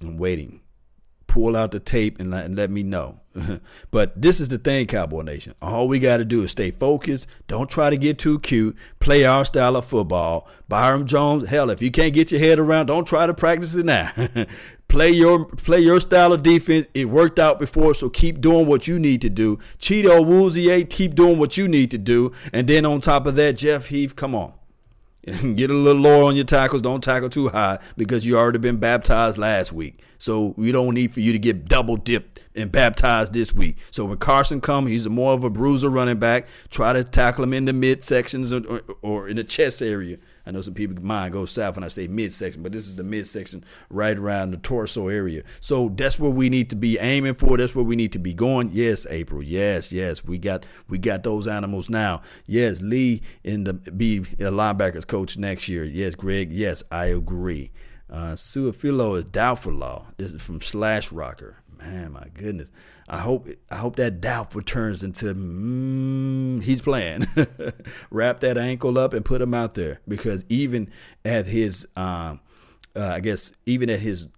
I'm 0.00 0.18
waiting 0.18 0.60
pull 1.36 1.54
out 1.54 1.70
the 1.70 1.78
tape 1.78 2.18
and 2.18 2.30
let, 2.30 2.46
and 2.46 2.56
let 2.56 2.70
me 2.70 2.82
know. 2.82 3.20
but 3.90 4.22
this 4.22 4.40
is 4.40 4.48
the 4.48 4.56
thing, 4.56 4.86
Cowboy 4.86 5.20
Nation. 5.20 5.54
All 5.60 5.86
we 5.86 5.98
got 5.98 6.16
to 6.16 6.24
do 6.24 6.42
is 6.42 6.52
stay 6.52 6.70
focused. 6.70 7.26
Don't 7.46 7.68
try 7.68 7.90
to 7.90 7.98
get 7.98 8.18
too 8.18 8.38
cute. 8.38 8.74
Play 9.00 9.26
our 9.26 9.44
style 9.44 9.76
of 9.76 9.84
football. 9.84 10.48
Byron 10.66 11.06
Jones, 11.06 11.50
hell, 11.50 11.68
if 11.68 11.82
you 11.82 11.90
can't 11.90 12.14
get 12.14 12.30
your 12.30 12.40
head 12.40 12.58
around, 12.58 12.86
don't 12.86 13.04
try 13.04 13.26
to 13.26 13.34
practice 13.34 13.74
it 13.74 13.84
now. 13.84 14.10
play 14.88 15.10
your 15.10 15.44
play 15.44 15.80
your 15.80 16.00
style 16.00 16.32
of 16.32 16.42
defense. 16.42 16.86
It 16.94 17.10
worked 17.10 17.38
out 17.38 17.58
before, 17.58 17.94
so 17.94 18.08
keep 18.08 18.40
doing 18.40 18.66
what 18.66 18.88
you 18.88 18.98
need 18.98 19.20
to 19.20 19.28
do. 19.28 19.58
Chido 19.78 20.24
Awuzie, 20.24 20.88
keep 20.88 21.14
doing 21.14 21.38
what 21.38 21.58
you 21.58 21.68
need 21.68 21.90
to 21.90 21.98
do. 21.98 22.32
And 22.50 22.66
then 22.66 22.86
on 22.86 23.02
top 23.02 23.26
of 23.26 23.34
that, 23.34 23.58
Jeff 23.58 23.88
Heath, 23.88 24.16
come 24.16 24.34
on. 24.34 24.54
Get 25.56 25.70
a 25.70 25.74
little 25.74 26.02
lower 26.02 26.22
on 26.22 26.36
your 26.36 26.44
tackles. 26.44 26.82
Don't 26.82 27.02
tackle 27.02 27.28
too 27.28 27.48
high 27.48 27.80
because 27.96 28.24
you 28.24 28.38
already 28.38 28.58
been 28.58 28.76
baptized 28.76 29.38
last 29.38 29.72
week. 29.72 30.00
So 30.18 30.54
we 30.56 30.70
don't 30.70 30.94
need 30.94 31.12
for 31.12 31.18
you 31.18 31.32
to 31.32 31.38
get 31.38 31.66
double 31.66 31.96
dipped 31.96 32.40
and 32.54 32.70
baptized 32.70 33.32
this 33.32 33.52
week. 33.52 33.76
So 33.90 34.04
when 34.04 34.18
Carson 34.18 34.60
comes, 34.60 34.90
he's 34.90 35.08
more 35.08 35.32
of 35.32 35.42
a 35.42 35.50
bruiser 35.50 35.90
running 35.90 36.18
back. 36.18 36.46
Try 36.70 36.92
to 36.92 37.02
tackle 37.02 37.42
him 37.42 37.52
in 37.54 37.64
the 37.64 37.72
mid 37.72 38.04
sections 38.04 38.52
or, 38.52 38.64
or, 38.66 38.82
or 39.02 39.28
in 39.28 39.36
the 39.36 39.44
chest 39.44 39.82
area 39.82 40.18
I 40.46 40.52
know 40.52 40.62
some 40.62 40.74
people 40.74 41.02
mind 41.02 41.32
go 41.32 41.44
south 41.44 41.74
when 41.74 41.84
I 41.84 41.88
say 41.88 42.06
midsection, 42.06 42.62
but 42.62 42.72
this 42.72 42.86
is 42.86 42.94
the 42.94 43.02
midsection 43.02 43.64
right 43.90 44.16
around 44.16 44.52
the 44.52 44.58
torso 44.58 45.08
area. 45.08 45.42
So 45.60 45.88
that's 45.88 46.18
where 46.18 46.30
we 46.30 46.48
need 46.48 46.70
to 46.70 46.76
be 46.76 46.98
aiming 46.98 47.34
for. 47.34 47.56
That's 47.56 47.74
where 47.74 47.84
we 47.84 47.96
need 47.96 48.12
to 48.12 48.18
be 48.20 48.32
going. 48.32 48.70
Yes, 48.72 49.06
April. 49.10 49.42
Yes, 49.42 49.90
yes. 49.92 50.24
We 50.24 50.38
got 50.38 50.64
we 50.88 50.98
got 50.98 51.24
those 51.24 51.46
animals 51.48 51.90
now. 51.90 52.22
Yes, 52.46 52.80
Lee 52.80 53.22
in 53.42 53.64
the 53.64 53.74
be 53.74 54.18
a 54.18 54.52
linebackers 54.52 55.06
coach 55.06 55.36
next 55.36 55.68
year. 55.68 55.84
Yes, 55.84 56.14
Greg. 56.14 56.52
Yes, 56.52 56.82
I 56.92 57.06
agree. 57.06 57.72
Uh, 58.08 58.34
Su'a-Filo 58.34 59.16
is 59.16 59.24
doubtful 59.24 59.72
law. 59.72 60.06
This 60.16 60.30
is 60.30 60.40
from 60.40 60.62
Slash 60.62 61.10
Rocker. 61.10 61.56
Man, 61.78 62.12
my 62.12 62.26
goodness. 62.34 62.70
I 63.08 63.18
hope 63.18 63.48
I 63.70 63.76
hope 63.76 63.96
that 63.96 64.20
doubtful 64.20 64.62
turns 64.62 65.02
into 65.02 65.34
mm, 65.34 66.62
he's 66.62 66.80
playing. 66.80 67.26
Wrap 68.10 68.40
that 68.40 68.56
ankle 68.58 68.98
up 68.98 69.12
and 69.12 69.24
put 69.24 69.42
him 69.42 69.54
out 69.54 69.74
there 69.74 70.00
because 70.08 70.44
even 70.48 70.90
at 71.24 71.46
his, 71.46 71.86
um, 71.96 72.40
uh, 72.94 73.12
I 73.12 73.20
guess 73.20 73.52
even 73.66 73.90
at 73.90 74.00
his 74.00 74.28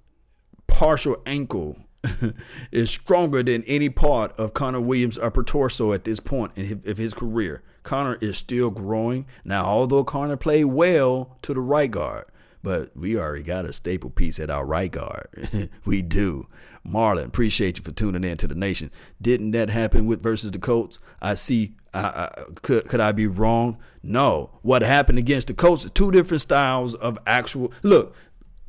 partial 0.67 1.17
ankle 1.27 1.77
is 2.73 2.91
stronger 2.91 3.43
than 3.43 3.63
any 3.65 3.89
part 3.89 4.33
of 4.33 4.55
Connor 4.55 4.81
Williams' 4.81 5.19
upper 5.19 5.43
torso 5.43 5.93
at 5.93 6.05
this 6.05 6.21
point 6.21 6.53
in 6.57 6.83
his, 6.85 6.99
his 6.99 7.15
career. 7.15 7.63
Connor 7.83 8.17
is 8.17 8.37
still 8.37 8.71
growing 8.71 9.27
now. 9.45 9.65
Although 9.65 10.05
Connor 10.05 10.37
played 10.37 10.65
well 10.67 11.37
to 11.43 11.55
the 11.55 11.61
right 11.61 11.91
guard, 11.91 12.27
but 12.63 12.97
we 12.97 13.17
already 13.17 13.43
got 13.43 13.65
a 13.65 13.73
staple 13.73 14.11
piece 14.11 14.39
at 14.39 14.51
our 14.51 14.65
right 14.65 14.91
guard. 14.91 15.71
we 15.85 16.03
do. 16.03 16.49
Marlon, 16.87 17.27
appreciate 17.27 17.79
you 17.79 17.85
for 17.85 17.93
tuning 17.93 18.25
in 18.25 18.37
to 18.39 18.49
the 18.49 18.55
nation. 18.55 18.91
Didn't 19.21 19.53
that 19.53 19.71
happen 19.71 20.07
with 20.07 20.23
versus 20.23 20.51
the 20.51 20.59
Colts? 20.59 20.99
I 21.21 21.35
see. 21.35 21.75
I, 21.95 22.01
I, 22.01 22.45
could 22.63 22.89
could 22.89 23.01
I 23.01 23.13
be 23.13 23.27
wrong? 23.27 23.79
No. 24.03 24.59
What 24.63 24.83
happened 24.83 25.19
against 25.19 25.49
the 25.49 25.55
Colts? 25.55 25.89
Two 25.91 26.11
different 26.11 26.41
styles 26.41 26.95
of 26.95 27.19
actual. 27.27 27.73
Look, 27.83 28.15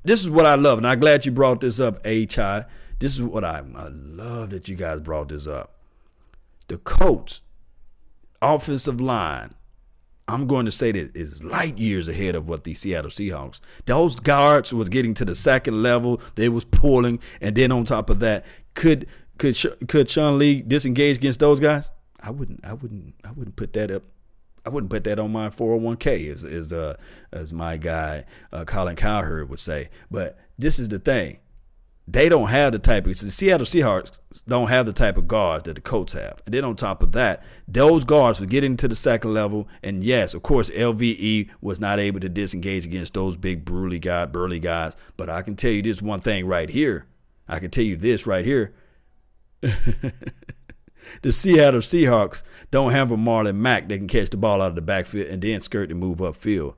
this 0.03 0.21
is 0.21 0.29
what 0.29 0.45
I 0.45 0.55
love, 0.55 0.77
and 0.77 0.87
I'm 0.87 0.99
glad 0.99 1.25
you 1.25 1.31
brought 1.31 1.61
this 1.61 1.79
up, 1.79 2.03
Chai. 2.03 2.65
This 2.99 3.15
is 3.15 3.21
what 3.21 3.43
I, 3.43 3.63
I 3.75 3.87
love 3.89 4.49
that 4.49 4.67
you 4.67 4.75
guys 4.75 4.99
brought 4.99 5.29
this 5.29 5.47
up. 5.47 5.75
The 6.67 6.77
Colts 6.77 7.41
offensive 8.41 9.01
line 9.01 9.53
I'm 10.29 10.45
going 10.45 10.65
to 10.65 10.71
say 10.71 10.91
that 10.91 11.15
is 11.15 11.43
light 11.43 11.77
years 11.77 12.07
ahead 12.07 12.35
of 12.35 12.47
what 12.47 12.63
the 12.63 12.75
Seattle 12.75 13.09
Seahawks. 13.09 13.59
Those 13.85 14.19
guards 14.19 14.71
was 14.73 14.87
getting 14.87 15.15
to 15.15 15.25
the 15.25 15.35
second 15.35 15.81
level. 15.81 16.21
They 16.35 16.49
was 16.49 16.65
pulling, 16.65 17.19
and 17.41 17.55
then 17.55 17.71
on 17.71 17.85
top 17.85 18.09
of 18.09 18.19
that, 18.19 18.45
could 18.75 19.07
could 19.39 19.57
could 19.87 20.09
Sean 20.09 20.37
Lee 20.37 20.61
disengage 20.61 21.17
against 21.17 21.39
those 21.39 21.59
guys? 21.59 21.89
I 22.21 22.29
wouldn't. 22.29 22.63
I 22.63 22.73
wouldn't. 22.73 23.15
I 23.23 23.31
wouldn't 23.31 23.55
put 23.55 23.73
that 23.73 23.89
up. 23.89 24.03
I 24.65 24.69
wouldn't 24.69 24.91
put 24.91 25.03
that 25.05 25.17
on 25.17 25.31
my 25.31 25.49
401k, 25.49 26.31
as 26.31 26.43
as 26.43 26.71
uh, 26.71 26.95
as 27.31 27.51
my 27.51 27.77
guy 27.77 28.25
uh, 28.53 28.65
Colin 28.65 28.95
Cowherd 28.95 29.49
would 29.49 29.59
say. 29.59 29.89
But 30.11 30.37
this 30.59 30.77
is 30.77 30.89
the 30.89 30.99
thing. 30.99 31.39
They 32.11 32.27
don't 32.27 32.47
have 32.47 32.71
the 32.71 32.79
type 32.79 33.05
of 33.05 33.19
the 33.19 33.29
Seattle 33.29 33.67
Seahawks 33.67 34.19
don't 34.47 34.69
have 34.69 34.87
the 34.87 34.93
type 34.93 35.15
of 35.15 35.27
guards 35.27 35.63
that 35.63 35.75
the 35.75 35.81
Colts 35.81 36.13
have. 36.13 36.41
And 36.45 36.53
then 36.53 36.65
on 36.65 36.75
top 36.75 37.03
of 37.03 37.11
that, 37.11 37.43
those 37.67 38.03
guards 38.03 38.39
were 38.39 38.47
getting 38.47 38.77
to 38.77 38.87
the 38.87 38.95
second 38.95 39.33
level. 39.33 39.67
And 39.83 40.03
yes, 40.03 40.33
of 40.33 40.41
course, 40.41 40.71
LVE 40.71 41.49
was 41.61 41.79
not 41.79 41.99
able 41.99 42.19
to 42.21 42.29
disengage 42.29 42.85
against 42.85 43.13
those 43.13 43.37
big 43.37 43.63
burly 43.63 43.99
guy, 43.99 44.25
burly 44.25 44.59
guys. 44.59 44.95
But 45.17 45.29
I 45.29 45.43
can 45.43 45.55
tell 45.55 45.71
you 45.71 45.83
this 45.83 46.01
one 46.01 46.21
thing 46.21 46.47
right 46.47 46.69
here. 46.69 47.05
I 47.47 47.59
can 47.59 47.69
tell 47.69 47.83
you 47.83 47.95
this 47.95 48.25
right 48.25 48.45
here. 48.45 48.73
the 49.61 51.31
Seattle 51.31 51.81
Seahawks 51.81 52.41
don't 52.71 52.91
have 52.91 53.11
a 53.11 53.17
Marlon 53.17 53.57
Mack 53.57 53.87
that 53.89 53.97
can 53.97 54.07
catch 54.07 54.31
the 54.31 54.37
ball 54.37 54.61
out 54.61 54.69
of 54.69 54.75
the 54.75 54.81
backfield 54.81 55.27
and 55.27 55.41
then 55.43 55.61
skirt 55.61 55.91
and 55.91 55.99
move 55.99 56.17
upfield. 56.17 56.73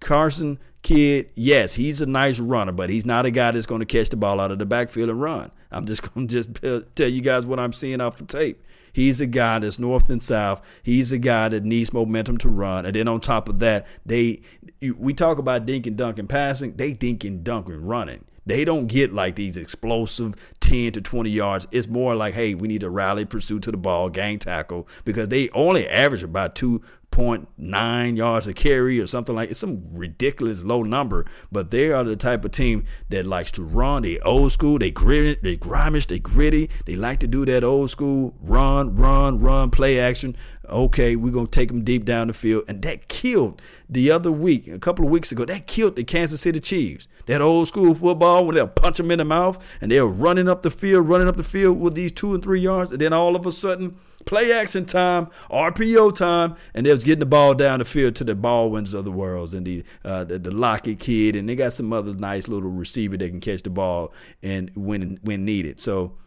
Carson 0.00 0.58
kid, 0.82 1.30
yes, 1.34 1.74
he's 1.74 2.00
a 2.00 2.06
nice 2.06 2.38
runner, 2.38 2.72
but 2.72 2.90
he's 2.90 3.04
not 3.04 3.26
a 3.26 3.30
guy 3.30 3.50
that's 3.50 3.66
going 3.66 3.80
to 3.80 3.86
catch 3.86 4.08
the 4.08 4.16
ball 4.16 4.38
out 4.38 4.52
of 4.52 4.58
the 4.58 4.66
backfield 4.66 5.10
and 5.10 5.20
run. 5.20 5.50
I'm 5.70 5.86
just 5.86 6.02
going 6.02 6.28
to 6.28 6.32
just 6.32 6.94
tell 6.94 7.08
you 7.08 7.20
guys 7.20 7.44
what 7.46 7.58
I'm 7.58 7.72
seeing 7.72 8.00
off 8.00 8.16
the 8.16 8.24
tape. 8.24 8.62
He's 8.92 9.20
a 9.20 9.26
guy 9.26 9.58
that's 9.58 9.78
north 9.78 10.08
and 10.08 10.22
south. 10.22 10.62
He's 10.82 11.12
a 11.12 11.18
guy 11.18 11.50
that 11.50 11.64
needs 11.64 11.92
momentum 11.92 12.38
to 12.38 12.48
run. 12.48 12.86
And 12.86 12.96
then 12.96 13.08
on 13.08 13.20
top 13.20 13.46
of 13.46 13.58
that, 13.58 13.86
they 14.06 14.40
we 14.80 15.12
talk 15.12 15.36
about 15.36 15.66
dink 15.66 15.86
and 15.86 15.98
dunk 15.98 16.18
and 16.18 16.28
passing. 16.28 16.76
They 16.76 16.94
dink 16.94 17.22
and 17.22 17.44
dunk 17.44 17.68
and 17.68 17.86
running. 17.86 18.24
They 18.46 18.64
don't 18.64 18.86
get 18.86 19.12
like 19.12 19.34
these 19.34 19.56
explosive 19.56 20.54
10 20.60 20.92
to 20.92 21.00
20 21.02 21.28
yards. 21.28 21.66
It's 21.72 21.88
more 21.88 22.14
like, 22.14 22.32
hey, 22.32 22.54
we 22.54 22.68
need 22.68 22.80
to 22.82 22.90
rally, 22.90 23.24
pursue 23.24 23.58
to 23.60 23.70
the 23.70 23.76
ball, 23.76 24.08
gang 24.08 24.38
tackle, 24.38 24.88
because 25.04 25.28
they 25.28 25.50
only 25.50 25.86
average 25.88 26.22
about 26.22 26.54
two 26.54 26.80
0.9 27.16 28.16
yards 28.16 28.46
a 28.46 28.52
carry 28.52 29.00
or 29.00 29.06
something 29.06 29.34
like 29.34 29.50
it's 29.50 29.60
some 29.60 29.82
ridiculous 29.90 30.64
low 30.64 30.82
number. 30.82 31.24
But 31.50 31.70
they 31.70 31.90
are 31.90 32.04
the 32.04 32.14
type 32.14 32.44
of 32.44 32.50
team 32.52 32.84
that 33.08 33.24
likes 33.24 33.50
to 33.52 33.64
run. 33.64 34.02
They 34.02 34.18
old 34.20 34.52
school, 34.52 34.78
they 34.78 34.90
gritty, 34.90 35.38
they 35.42 35.56
grimish, 35.56 36.06
they 36.06 36.18
gritty. 36.18 36.68
They 36.84 36.94
like 36.94 37.20
to 37.20 37.26
do 37.26 37.46
that 37.46 37.64
old 37.64 37.90
school 37.90 38.34
run, 38.40 38.94
run, 38.96 39.40
run, 39.40 39.70
play 39.70 39.98
action. 39.98 40.36
Okay, 40.68 41.16
we're 41.16 41.32
gonna 41.32 41.46
take 41.46 41.68
them 41.68 41.84
deep 41.84 42.04
down 42.04 42.26
the 42.26 42.34
field, 42.34 42.64
and 42.68 42.82
that 42.82 43.08
killed 43.08 43.62
the 43.88 44.10
other 44.10 44.32
week, 44.32 44.66
a 44.68 44.78
couple 44.78 45.04
of 45.04 45.10
weeks 45.10 45.32
ago. 45.32 45.44
That 45.44 45.66
killed 45.66 45.96
the 45.96 46.04
Kansas 46.04 46.40
City 46.40 46.60
Chiefs. 46.60 47.08
That 47.26 47.40
old 47.40 47.68
school 47.68 47.94
football 47.94 48.44
when 48.44 48.56
they'll 48.56 48.68
punch 48.68 48.98
them 48.98 49.10
in 49.10 49.18
the 49.18 49.24
mouth 49.24 49.62
and 49.80 49.90
they're 49.90 50.06
running 50.06 50.48
up 50.48 50.62
the 50.62 50.70
field, 50.70 51.08
running 51.08 51.28
up 51.28 51.36
the 51.36 51.42
field 51.42 51.80
with 51.80 51.94
these 51.94 52.12
two 52.12 52.34
and 52.34 52.42
three 52.42 52.60
yards, 52.60 52.92
and 52.92 53.00
then 53.00 53.12
all 53.12 53.34
of 53.34 53.46
a 53.46 53.52
sudden 53.52 53.96
play 54.26 54.52
action 54.52 54.84
time, 54.84 55.28
RPO 55.50 56.14
time, 56.14 56.56
and 56.74 56.84
they 56.84 56.90
was 56.90 57.02
getting 57.02 57.20
the 57.20 57.26
ball 57.26 57.54
down 57.54 57.78
the 57.78 57.86
field 57.86 58.14
to 58.16 58.24
the 58.24 58.34
Baldwins 58.34 58.92
of 58.92 59.06
the 59.06 59.12
worlds 59.12 59.54
and 59.54 59.66
the 59.66 59.82
uh, 60.04 60.24
the, 60.24 60.38
the 60.38 60.50
Lockett 60.50 60.98
kid, 60.98 61.34
and 61.34 61.48
they 61.48 61.56
got 61.56 61.72
some 61.72 61.92
other 61.92 62.12
nice 62.12 62.46
little 62.48 62.70
receiver 62.70 63.16
that 63.16 63.30
can 63.30 63.40
catch 63.40 63.62
the 63.62 63.70
ball 63.70 64.12
and 64.42 64.70
when 64.74 65.18
when 65.22 65.46
needed. 65.46 65.80
So 65.80 66.18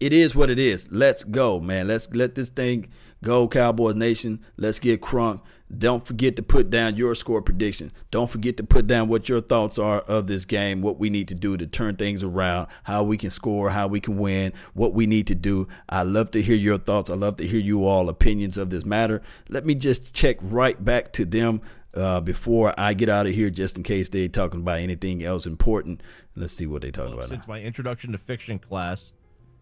it 0.00 0.12
is 0.12 0.34
what 0.36 0.50
it 0.50 0.58
is. 0.58 0.90
Let's 0.92 1.24
go, 1.24 1.58
man. 1.58 1.88
Let's 1.88 2.08
let 2.10 2.34
this 2.34 2.50
thing 2.50 2.88
go, 3.22 3.48
Cowboys 3.48 3.96
Nation. 3.96 4.44
Let's 4.56 4.78
get 4.78 5.00
crunk. 5.00 5.40
Don't 5.76 6.06
forget 6.06 6.36
to 6.36 6.42
put 6.42 6.70
down 6.70 6.96
your 6.96 7.14
score 7.14 7.42
prediction. 7.42 7.92
Don't 8.10 8.30
forget 8.30 8.56
to 8.56 8.62
put 8.62 8.86
down 8.86 9.08
what 9.08 9.28
your 9.28 9.40
thoughts 9.40 9.78
are 9.78 10.00
of 10.00 10.26
this 10.26 10.44
game, 10.44 10.80
what 10.80 10.98
we 10.98 11.10
need 11.10 11.28
to 11.28 11.34
do 11.34 11.56
to 11.56 11.66
turn 11.66 11.96
things 11.96 12.22
around, 12.22 12.68
how 12.84 13.02
we 13.02 13.18
can 13.18 13.30
score, 13.30 13.70
how 13.70 13.86
we 13.86 14.00
can 14.00 14.16
win, 14.16 14.52
what 14.72 14.94
we 14.94 15.06
need 15.06 15.26
to 15.26 15.34
do. 15.34 15.68
I 15.88 16.02
love 16.02 16.30
to 16.30 16.42
hear 16.42 16.56
your 16.56 16.78
thoughts. 16.78 17.10
I 17.10 17.14
love 17.14 17.36
to 17.36 17.46
hear 17.46 17.60
you 17.60 17.86
all 17.86 18.08
opinions 18.08 18.56
of 18.56 18.70
this 18.70 18.84
matter. 18.84 19.20
Let 19.48 19.66
me 19.66 19.74
just 19.74 20.14
check 20.14 20.38
right 20.40 20.82
back 20.82 21.12
to 21.14 21.26
them 21.26 21.60
uh, 21.94 22.20
before 22.20 22.72
I 22.78 22.94
get 22.94 23.08
out 23.08 23.26
of 23.26 23.34
here, 23.34 23.50
just 23.50 23.76
in 23.76 23.82
case 23.82 24.08
they're 24.08 24.28
talking 24.28 24.60
about 24.60 24.80
anything 24.80 25.22
else 25.22 25.46
important. 25.46 26.02
Let's 26.34 26.54
see 26.54 26.66
what 26.66 26.82
they're 26.82 26.90
talking 26.90 27.10
well, 27.10 27.20
about. 27.20 27.28
Since 27.28 27.46
now. 27.46 27.54
my 27.54 27.60
introduction 27.60 28.12
to 28.12 28.18
fiction 28.18 28.58
class 28.58 29.12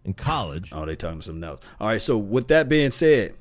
in 0.04 0.14
college. 0.14 0.70
Oh, 0.72 0.86
they 0.86 0.96
talking 0.96 1.20
something 1.20 1.44
else. 1.44 1.60
All 1.80 1.88
right. 1.88 2.00
So 2.00 2.16
with 2.16 2.48
that 2.48 2.68
being 2.68 2.90
said, 2.90 3.34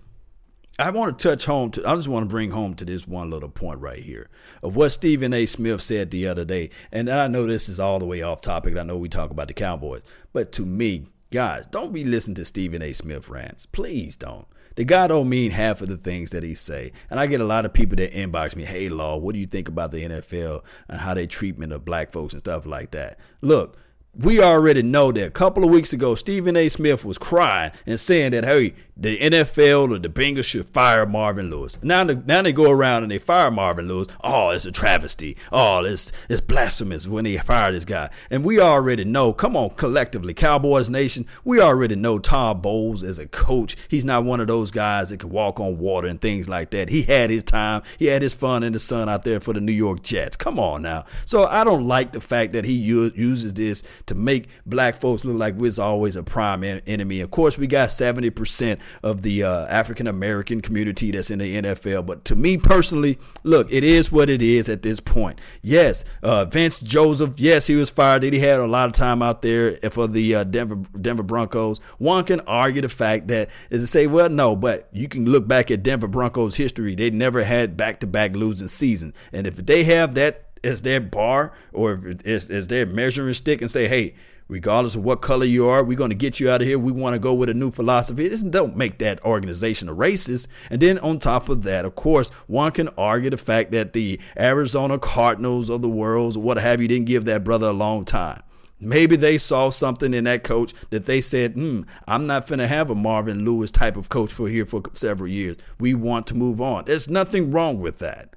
I 0.78 0.90
want 0.90 1.18
to 1.18 1.30
touch 1.30 1.46
home 1.46 1.72
to 1.72 1.88
I 1.88 1.96
just 1.96 2.10
want 2.10 2.28
to 2.28 2.30
bring 2.30 2.52
home 2.52 2.74
to 2.76 2.86
this 2.86 3.08
one 3.08 3.30
little 3.30 3.48
point 3.48 3.80
right 3.80 4.04
here 4.04 4.28
of 4.62 4.76
what 4.76 4.90
Stephen 4.90 5.34
A. 5.34 5.46
Smith 5.46 5.82
said 5.82 6.12
the 6.12 6.28
other 6.28 6.44
day. 6.44 6.70
And 6.92 7.10
I 7.10 7.28
know 7.28 7.48
this 7.48 7.70
is 7.70 7.80
all 7.80 7.98
the 7.98 8.06
way 8.06 8.22
off 8.22 8.42
topic. 8.42 8.76
I 8.76 8.84
know 8.84 8.98
we 8.98 9.08
talk 9.08 9.32
about 9.32 9.48
the 9.48 9.54
Cowboys. 9.54 10.02
But 10.34 10.52
to 10.54 10.66
me, 10.66 11.08
guys, 11.32 11.66
don't 11.68 11.94
be 11.94 12.04
listening 12.04 12.36
to 12.36 12.46
Stephen 12.46 12.82
A. 12.82 12.92
Smith 12.92 13.30
rants. 13.30 13.66
Please 13.66 14.18
don't. 14.18 14.48
The 14.76 14.84
guy 14.84 15.08
don't 15.08 15.30
mean 15.30 15.52
half 15.52 15.82
of 15.82 15.88
the 15.88 15.96
things 15.96 16.32
that 16.32 16.44
he 16.44 16.54
say. 16.54 16.92
And 17.10 17.22
I 17.22 17.28
get 17.28 17.40
a 17.40 17.46
lot 17.46 17.66
of 17.66 17.72
people 17.72 17.96
that 17.96 18.12
inbox 18.12 18.58
me, 18.58 18.66
hey 18.66 18.90
Law, 18.90 19.16
what 19.16 19.32
do 19.32 19.40
you 19.40 19.46
think 19.46 19.70
about 19.70 19.92
the 19.92 20.04
NFL 20.04 20.62
and 20.90 21.00
how 21.00 21.14
they 21.14 21.26
treatment 21.26 21.72
of 21.72 21.86
black 21.86 22.12
folks 22.12 22.34
and 22.34 22.42
stuff 22.42 22.66
like 22.66 22.92
that? 22.92 23.18
Look, 23.40 23.78
we 24.18 24.42
already 24.42 24.82
know 24.82 25.12
that 25.12 25.28
a 25.28 25.32
couple 25.32 25.64
of 25.64 25.70
weeks 25.70 25.92
ago, 25.92 26.16
Stephen 26.16 26.56
A. 26.56 26.70
Smith 26.70 27.04
was 27.04 27.18
crying 27.18 27.72
and 27.86 28.00
saying 28.00 28.32
that, 28.32 28.46
hey, 28.46 28.74
the 28.98 29.18
NFL 29.20 29.94
or 29.94 30.00
the 30.00 30.08
Bengals 30.08 30.46
should 30.46 30.70
fire 30.70 31.06
Marvin 31.06 31.50
Lewis. 31.50 31.78
Now, 31.84 32.06
the, 32.06 32.16
now 32.16 32.42
they 32.42 32.54
go 32.54 32.72
around 32.72 33.04
and 33.04 33.12
they 33.12 33.20
fire 33.20 33.52
Marvin 33.52 33.90
Lewis. 33.90 34.08
Oh, 34.24 34.52
it's 34.52 34.64
a 34.64 34.72
travesty. 34.72 35.36
Oh, 35.52 35.84
it's, 35.84 36.14
it's 36.30 36.40
blasphemous 36.40 37.06
when 37.06 37.26
they 37.26 37.38
fire 37.40 37.74
this 37.74 37.84
guy. 37.84 38.10
And 38.30 38.46
we 38.46 38.60
already 38.60 39.04
know, 39.04 39.34
come 39.34 39.58
on, 39.58 39.72
collectively, 39.72 40.34
Cowboys 40.34 40.90
Nation, 40.90 41.28
we 41.44 41.60
already 41.60 41.96
know 41.96 42.20
Todd 42.20 42.62
Bowles 42.62 43.04
as 43.04 43.20
a 43.20 43.28
coach. 43.28 43.76
He's 43.90 44.06
not 44.06 44.24
one 44.24 44.40
of 44.40 44.48
those 44.48 44.72
guys 44.72 45.10
that 45.10 45.20
can 45.20 45.30
walk 45.30 45.60
on 45.60 45.78
water 45.78 46.08
and 46.08 46.22
things 46.22 46.48
like 46.48 46.70
that. 46.70 46.88
He 46.88 47.04
had 47.04 47.30
his 47.30 47.44
time. 47.44 47.82
He 48.00 48.06
had 48.06 48.22
his 48.22 48.34
fun 48.34 48.64
in 48.64 48.72
the 48.72 48.80
sun 48.80 49.10
out 49.10 49.26
there 49.26 49.42
for 49.42 49.52
the 49.52 49.60
New 49.60 49.74
York 49.74 50.04
Jets. 50.04 50.38
Come 50.38 50.58
on 50.58 50.84
now. 50.84 51.04
So 51.26 51.46
I 51.46 51.66
don't 51.66 51.86
like 51.86 52.14
the 52.14 52.22
fact 52.22 52.54
that 52.54 52.64
he 52.64 52.74
uses 52.74 53.54
this 53.54 53.84
to 54.08 54.16
make 54.16 54.48
black 54.66 55.00
folks 55.00 55.26
look 55.26 55.38
like 55.38 55.56
we're 55.56 55.72
always 55.80 56.16
a 56.16 56.24
prime 56.24 56.64
enemy. 56.64 57.22
Of 57.22 57.32
course, 57.32 57.58
we 57.58 57.68
got 57.68 57.90
70% 57.90 58.80
of 59.04 59.22
the 59.22 59.44
uh, 59.44 59.66
African 59.68 60.08
American 60.08 60.62
community 60.62 61.12
that's 61.12 61.32
in 61.32 61.40
the 61.40 61.56
NFL. 61.62 62.06
But 62.06 62.26
to 62.26 62.36
me 62.36 62.58
personally, 62.58 63.18
look, 63.44 63.72
it 63.72 63.84
is 63.84 64.12
what 64.12 64.30
it 64.30 64.42
is 64.42 64.70
at 64.70 64.82
this 64.84 65.00
point. 65.00 65.40
Yes, 65.62 66.06
uh, 66.22 66.46
Vance 66.46 66.80
Joseph, 66.80 67.34
yes, 67.38 67.68
he 67.68 67.76
was 67.76 67.90
fired. 67.90 68.24
He 68.24 68.40
had 68.40 68.60
a 68.60 68.68
lot 68.68 68.88
of 68.88 68.94
time 68.94 69.22
out 69.22 69.42
there 69.42 69.78
for 69.90 70.08
the 70.08 70.36
uh, 70.36 70.44
Denver 70.44 70.76
Denver 71.00 71.24
Broncos. 71.24 71.80
One 71.98 72.24
can 72.24 72.42
argue 72.42 72.82
the 72.82 72.90
fact 72.90 73.28
that 73.30 73.50
to 73.72 73.88
say, 73.88 74.08
well, 74.08 74.30
no, 74.30 74.56
but 74.56 74.90
you 74.92 75.08
can 75.08 75.26
look 75.26 75.48
back 75.48 75.72
at 75.72 75.84
Denver 75.84 76.08
Broncos 76.08 76.56
history. 76.56 76.96
They 76.96 77.10
never 77.10 77.44
had 77.44 77.78
back 77.78 78.00
to 78.02 78.08
back 78.08 78.36
losing 78.36 78.68
seasons, 78.68 79.14
and 79.34 79.48
if 79.48 79.56
they 79.56 79.84
have 79.86 80.16
that 80.16 80.45
as 80.66 80.82
their 80.82 81.00
bar 81.00 81.54
or 81.72 82.16
as, 82.26 82.50
as 82.50 82.68
their 82.68 82.86
measuring 82.86 83.34
stick 83.34 83.62
and 83.62 83.72
say, 83.72 83.88
hey, 83.88 84.16
regardless 84.48 84.96
of 84.96 85.04
what 85.04 85.22
color 85.22 85.46
you 85.46 85.68
are, 85.68 85.84
we're 85.84 85.98
going 85.98 86.10
to 86.10 86.16
get 86.16 86.40
you 86.40 86.50
out 86.50 86.62
of 86.62 86.68
here. 86.68 86.78
We 86.78 86.92
want 86.92 87.14
to 87.14 87.20
go 87.20 87.34
with 87.34 87.50
a 87.50 87.54
new 87.54 87.72
philosophy. 87.72 88.28
This 88.28 88.42
don't 88.42 88.76
make 88.76 89.00
that 89.00 89.24
organization 89.24 89.90
a 89.90 89.96
racist. 89.96 90.48
And 90.70 90.82
then 90.82 91.00
on 91.00 91.20
top 91.20 91.50
of 91.50 91.64
that, 91.64 91.86
of 91.86 91.96
course, 91.96 92.30
one 92.48 92.72
can 92.72 92.90
argue 92.90 93.30
the 93.30 93.38
fact 93.38 93.72
that 93.72 93.94
the 93.94 94.20
Arizona 94.38 95.00
Cardinals 95.00 95.70
of 95.70 95.82
the 95.82 95.90
world 95.90 96.38
or 96.38 96.42
what 96.42 96.58
have 96.58 96.82
you 96.82 96.88
didn't 96.88 97.08
give 97.08 97.26
that 97.26 97.44
brother 97.44 97.68
a 97.68 97.74
long 97.74 98.06
time. 98.06 98.42
Maybe 98.78 99.16
they 99.16 99.38
saw 99.38 99.70
something 99.70 100.14
in 100.14 100.26
that 100.26 100.44
coach 100.44 100.74
that 100.90 101.06
they 101.06 101.22
said, 101.22 101.54
hmm, 101.54 101.84
I'm 102.08 102.28
not 102.28 102.46
going 102.46 102.60
to 102.60 102.68
have 102.68 102.90
a 102.90 102.96
Marvin 102.96 103.46
Lewis 103.46 103.72
type 103.72 103.96
of 103.96 104.10
coach 104.10 104.34
for 104.34 104.50
here 104.50 104.66
for 104.66 104.84
several 104.94 105.30
years. 105.30 105.56
We 105.80 105.94
want 105.94 106.28
to 106.28 106.36
move 106.36 106.60
on. 106.60 106.84
There's 106.86 107.10
nothing 107.10 107.52
wrong 107.52 107.80
with 107.80 108.00
that 108.00 108.35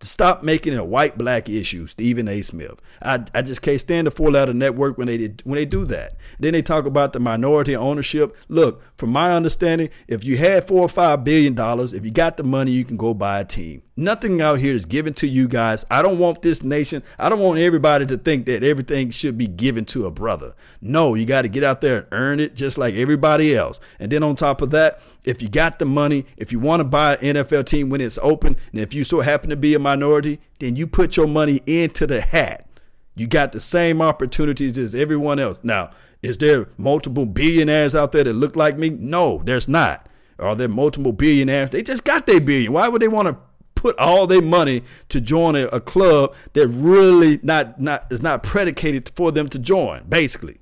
to 0.00 0.06
stop 0.06 0.42
making 0.42 0.74
it 0.74 0.78
a 0.78 0.84
white 0.84 1.16
black 1.16 1.48
issue, 1.48 1.86
Stephen 1.86 2.28
A. 2.28 2.42
Smith. 2.42 2.80
I, 3.00 3.24
I 3.34 3.42
just 3.42 3.62
can't 3.62 3.80
stand 3.80 4.06
the 4.06 4.10
four 4.10 4.30
letter 4.30 4.52
network 4.52 4.98
when 4.98 5.06
they 5.06 5.16
did, 5.16 5.42
when 5.44 5.56
they 5.56 5.64
do 5.64 5.84
that. 5.86 6.16
Then 6.38 6.52
they 6.52 6.62
talk 6.62 6.84
about 6.84 7.12
the 7.12 7.20
minority 7.20 7.74
ownership. 7.74 8.36
Look, 8.48 8.82
from 8.98 9.10
my 9.10 9.32
understanding, 9.32 9.88
if 10.06 10.22
you 10.22 10.36
had 10.36 10.68
four 10.68 10.82
or 10.82 10.88
five 10.88 11.24
billion 11.24 11.54
dollars, 11.54 11.94
if 11.94 12.04
you 12.04 12.10
got 12.10 12.36
the 12.36 12.42
money, 12.42 12.72
you 12.72 12.84
can 12.84 12.96
go 12.96 13.14
buy 13.14 13.40
a 13.40 13.44
team. 13.44 13.82
Nothing 13.96 14.42
out 14.42 14.58
here 14.58 14.74
is 14.74 14.84
given 14.84 15.14
to 15.14 15.26
you 15.26 15.48
guys. 15.48 15.86
I 15.90 16.02
don't 16.02 16.18
want 16.18 16.42
this 16.42 16.62
nation, 16.62 17.02
I 17.18 17.30
don't 17.30 17.40
want 17.40 17.58
everybody 17.58 18.04
to 18.06 18.18
think 18.18 18.44
that 18.46 18.62
everything 18.62 19.08
should 19.08 19.38
be 19.38 19.46
given 19.46 19.86
to 19.86 20.04
a 20.04 20.10
brother. 20.10 20.54
No, 20.82 21.14
you 21.14 21.24
got 21.24 21.42
to 21.42 21.48
get 21.48 21.64
out 21.64 21.80
there 21.80 21.98
and 21.98 22.06
earn 22.12 22.40
it 22.40 22.54
just 22.54 22.76
like 22.76 22.94
everybody 22.94 23.56
else. 23.56 23.80
And 23.98 24.12
then 24.12 24.22
on 24.22 24.36
top 24.36 24.60
of 24.60 24.70
that, 24.72 25.00
if 25.26 25.42
you 25.42 25.48
got 25.48 25.78
the 25.78 25.84
money, 25.84 26.24
if 26.36 26.52
you 26.52 26.58
want 26.58 26.80
to 26.80 26.84
buy 26.84 27.16
an 27.16 27.36
NFL 27.36 27.66
team 27.66 27.90
when 27.90 28.00
it's 28.00 28.18
open, 28.22 28.56
and 28.72 28.80
if 28.80 28.94
you 28.94 29.04
so 29.04 29.20
happen 29.20 29.50
to 29.50 29.56
be 29.56 29.74
a 29.74 29.78
minority, 29.78 30.40
then 30.60 30.76
you 30.76 30.86
put 30.86 31.16
your 31.16 31.26
money 31.26 31.60
into 31.66 32.06
the 32.06 32.20
hat. 32.20 32.66
You 33.14 33.26
got 33.26 33.52
the 33.52 33.60
same 33.60 34.00
opportunities 34.00 34.78
as 34.78 34.94
everyone 34.94 35.38
else. 35.38 35.58
Now, 35.62 35.90
is 36.22 36.38
there 36.38 36.68
multiple 36.78 37.26
billionaires 37.26 37.94
out 37.94 38.12
there 38.12 38.24
that 38.24 38.32
look 38.32 38.56
like 38.56 38.78
me? 38.78 38.90
No, 38.90 39.42
there's 39.44 39.68
not. 39.68 40.08
Are 40.38 40.54
there 40.54 40.68
multiple 40.68 41.12
billionaires? 41.12 41.70
They 41.70 41.82
just 41.82 42.04
got 42.04 42.26
their 42.26 42.40
billion. 42.40 42.72
Why 42.72 42.88
would 42.88 43.02
they 43.02 43.08
want 43.08 43.28
to 43.28 43.36
put 43.74 43.98
all 43.98 44.26
their 44.26 44.42
money 44.42 44.82
to 45.08 45.20
join 45.20 45.54
a, 45.54 45.66
a, 45.66 45.80
club 45.80 46.34
that 46.54 46.66
really 46.66 47.38
not 47.42 47.80
not 47.80 48.10
is 48.10 48.22
not 48.22 48.42
predicated 48.42 49.12
for 49.14 49.30
them 49.30 49.48
to 49.48 49.58
join. 49.58 50.02
Basically, 50.08 50.58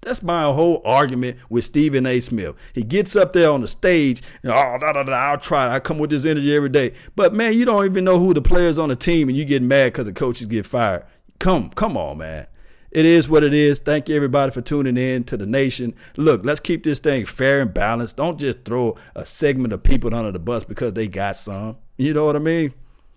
that's 0.00 0.22
my 0.22 0.44
whole 0.44 0.80
argument 0.84 1.38
with 1.50 1.64
Stephen 1.64 2.06
A. 2.06 2.20
Smith. 2.20 2.54
He 2.72 2.82
gets 2.82 3.16
up 3.16 3.32
there 3.32 3.50
on 3.50 3.60
the 3.62 3.68
stage 3.68 4.22
and 4.42 4.52
oh, 4.52 4.78
da, 4.80 4.92
da, 4.92 5.02
da, 5.02 5.12
I'll 5.12 5.38
try. 5.38 5.74
I 5.74 5.80
come 5.80 5.98
with 5.98 6.10
this 6.10 6.24
energy 6.24 6.54
every 6.54 6.68
day. 6.68 6.92
But 7.16 7.34
man, 7.34 7.54
you 7.54 7.64
don't 7.64 7.84
even 7.84 8.04
know 8.04 8.18
who 8.18 8.32
the 8.32 8.42
players 8.42 8.78
on 8.78 8.88
the 8.88 8.96
team, 8.96 9.28
and 9.28 9.36
you 9.36 9.44
get 9.44 9.62
mad 9.62 9.92
because 9.92 10.06
the 10.06 10.12
coaches 10.12 10.46
get 10.46 10.66
fired. 10.66 11.04
Come, 11.38 11.70
come 11.70 11.96
on, 11.96 12.18
man. 12.18 12.46
it 12.90 13.04
is 13.04 13.28
what 13.28 13.44
it 13.44 13.52
is. 13.52 13.78
Thank 13.78 14.08
you 14.08 14.16
everybody 14.16 14.50
for 14.50 14.60
tuning 14.60 14.96
in 14.96 15.24
to 15.24 15.36
the 15.36 15.46
nation. 15.46 15.94
Look, 16.16 16.44
let's 16.44 16.60
keep 16.60 16.84
this 16.84 16.98
thing 16.98 17.24
fair 17.26 17.60
and 17.60 17.72
balanced. 17.72 18.16
Don't 18.16 18.38
just 18.38 18.64
throw 18.64 18.96
a 19.14 19.26
segment 19.26 19.72
of 19.72 19.82
people 19.82 20.14
under 20.14 20.32
the 20.32 20.38
bus 20.38 20.64
because 20.64 20.94
they 20.94 21.08
got 21.08 21.36
some. 21.36 21.76
You 21.96 22.14
know 22.14 22.24
what 22.24 22.36
I 22.36 22.40
mean? 22.40 22.72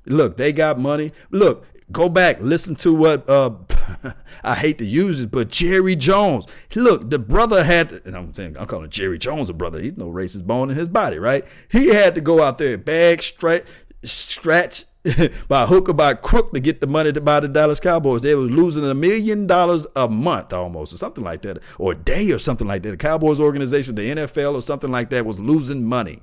Look, 0.06 0.38
they 0.38 0.52
got 0.52 0.80
money. 0.80 1.14
Look, 1.30 1.66
go 1.92 2.10
back, 2.10 2.40
listen 2.40 2.76
to 2.78 2.94
what 2.94 3.30
uh, 3.30 3.52
I 4.44 4.56
hate 4.56 4.78
to 4.80 4.86
use 4.86 5.22
it, 5.22 5.32
but 5.32 5.50
Jerry 5.50 5.96
Jones. 5.96 6.46
Look, 6.76 7.10
the 7.10 7.20
brother 7.20 7.64
had 7.64 7.90
to, 7.90 8.02
and 8.06 8.16
I'm 8.16 8.34
saying 8.34 8.58
I'm 8.58 8.68
calling 8.68 8.90
Jerry 8.90 9.18
Jones 9.18 9.50
a 9.50 9.54
brother. 9.54 9.80
He's 9.80 9.98
no 9.98 10.10
racist 10.10 10.46
bone 10.46 10.70
in 10.70 10.78
his 10.78 10.90
body, 10.90 11.20
right? 11.20 11.46
He 11.70 11.88
had 11.88 12.16
to 12.16 12.22
go 12.22 12.42
out 12.42 12.58
there 12.58 12.76
and 12.76 12.86
bag, 12.86 13.22
stretch, 13.22 13.66
stretch 14.04 14.86
by 15.48 15.66
hook 15.66 15.90
or 15.90 15.94
by 15.94 16.14
crook 16.14 16.54
to 16.54 16.60
get 16.60 16.80
the 16.80 16.88
money 16.88 17.12
to 17.12 17.22
buy 17.22 17.40
the 17.40 17.48
Dallas 17.48 17.80
Cowboys. 17.80 18.22
They 18.22 18.36
were 18.36 18.42
losing 18.42 18.86
a 18.86 18.94
million 18.94 19.48
dollars 19.48 19.88
a 19.96 20.08
month 20.08 20.54
almost, 20.54 20.94
or 20.94 20.98
something 20.98 21.24
like 21.24 21.42
that, 21.42 21.60
or 21.78 21.94
a 21.94 21.96
day 21.96 22.32
or 22.32 22.40
something 22.40 22.68
like 22.68 22.84
that. 22.84 22.92
The 22.92 22.98
Cowboys 22.98 23.40
organization, 23.40 23.96
the 23.96 24.12
NFL 24.12 24.56
or 24.56 24.62
something 24.62 24.92
like 24.92 25.10
that, 25.10 25.26
was 25.26 25.40
losing 25.40 25.86
money. 25.86 26.22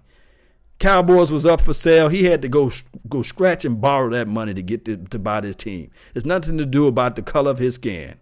Cowboys 0.79 1.33
was 1.33 1.45
up 1.45 1.61
for 1.61 1.73
sale. 1.73 2.09
He 2.09 2.25
had 2.25 2.43
to 2.43 2.49
go 2.49 2.71
go 3.09 3.23
scratch 3.23 3.65
and 3.65 3.81
borrow 3.81 4.11
that 4.11 4.29
money 4.29 4.55
to 4.55 4.63
get 4.63 4.85
to, 4.85 4.97
to 4.97 5.19
buy 5.19 5.41
this 5.41 5.57
team. 5.57 5.91
It's 6.15 6.27
nothing 6.27 6.59
to 6.59 6.67
do 6.67 6.87
about 6.87 7.17
the 7.17 7.23
color 7.23 7.51
of 7.51 7.59
his 7.59 7.75
skin. 7.75 8.17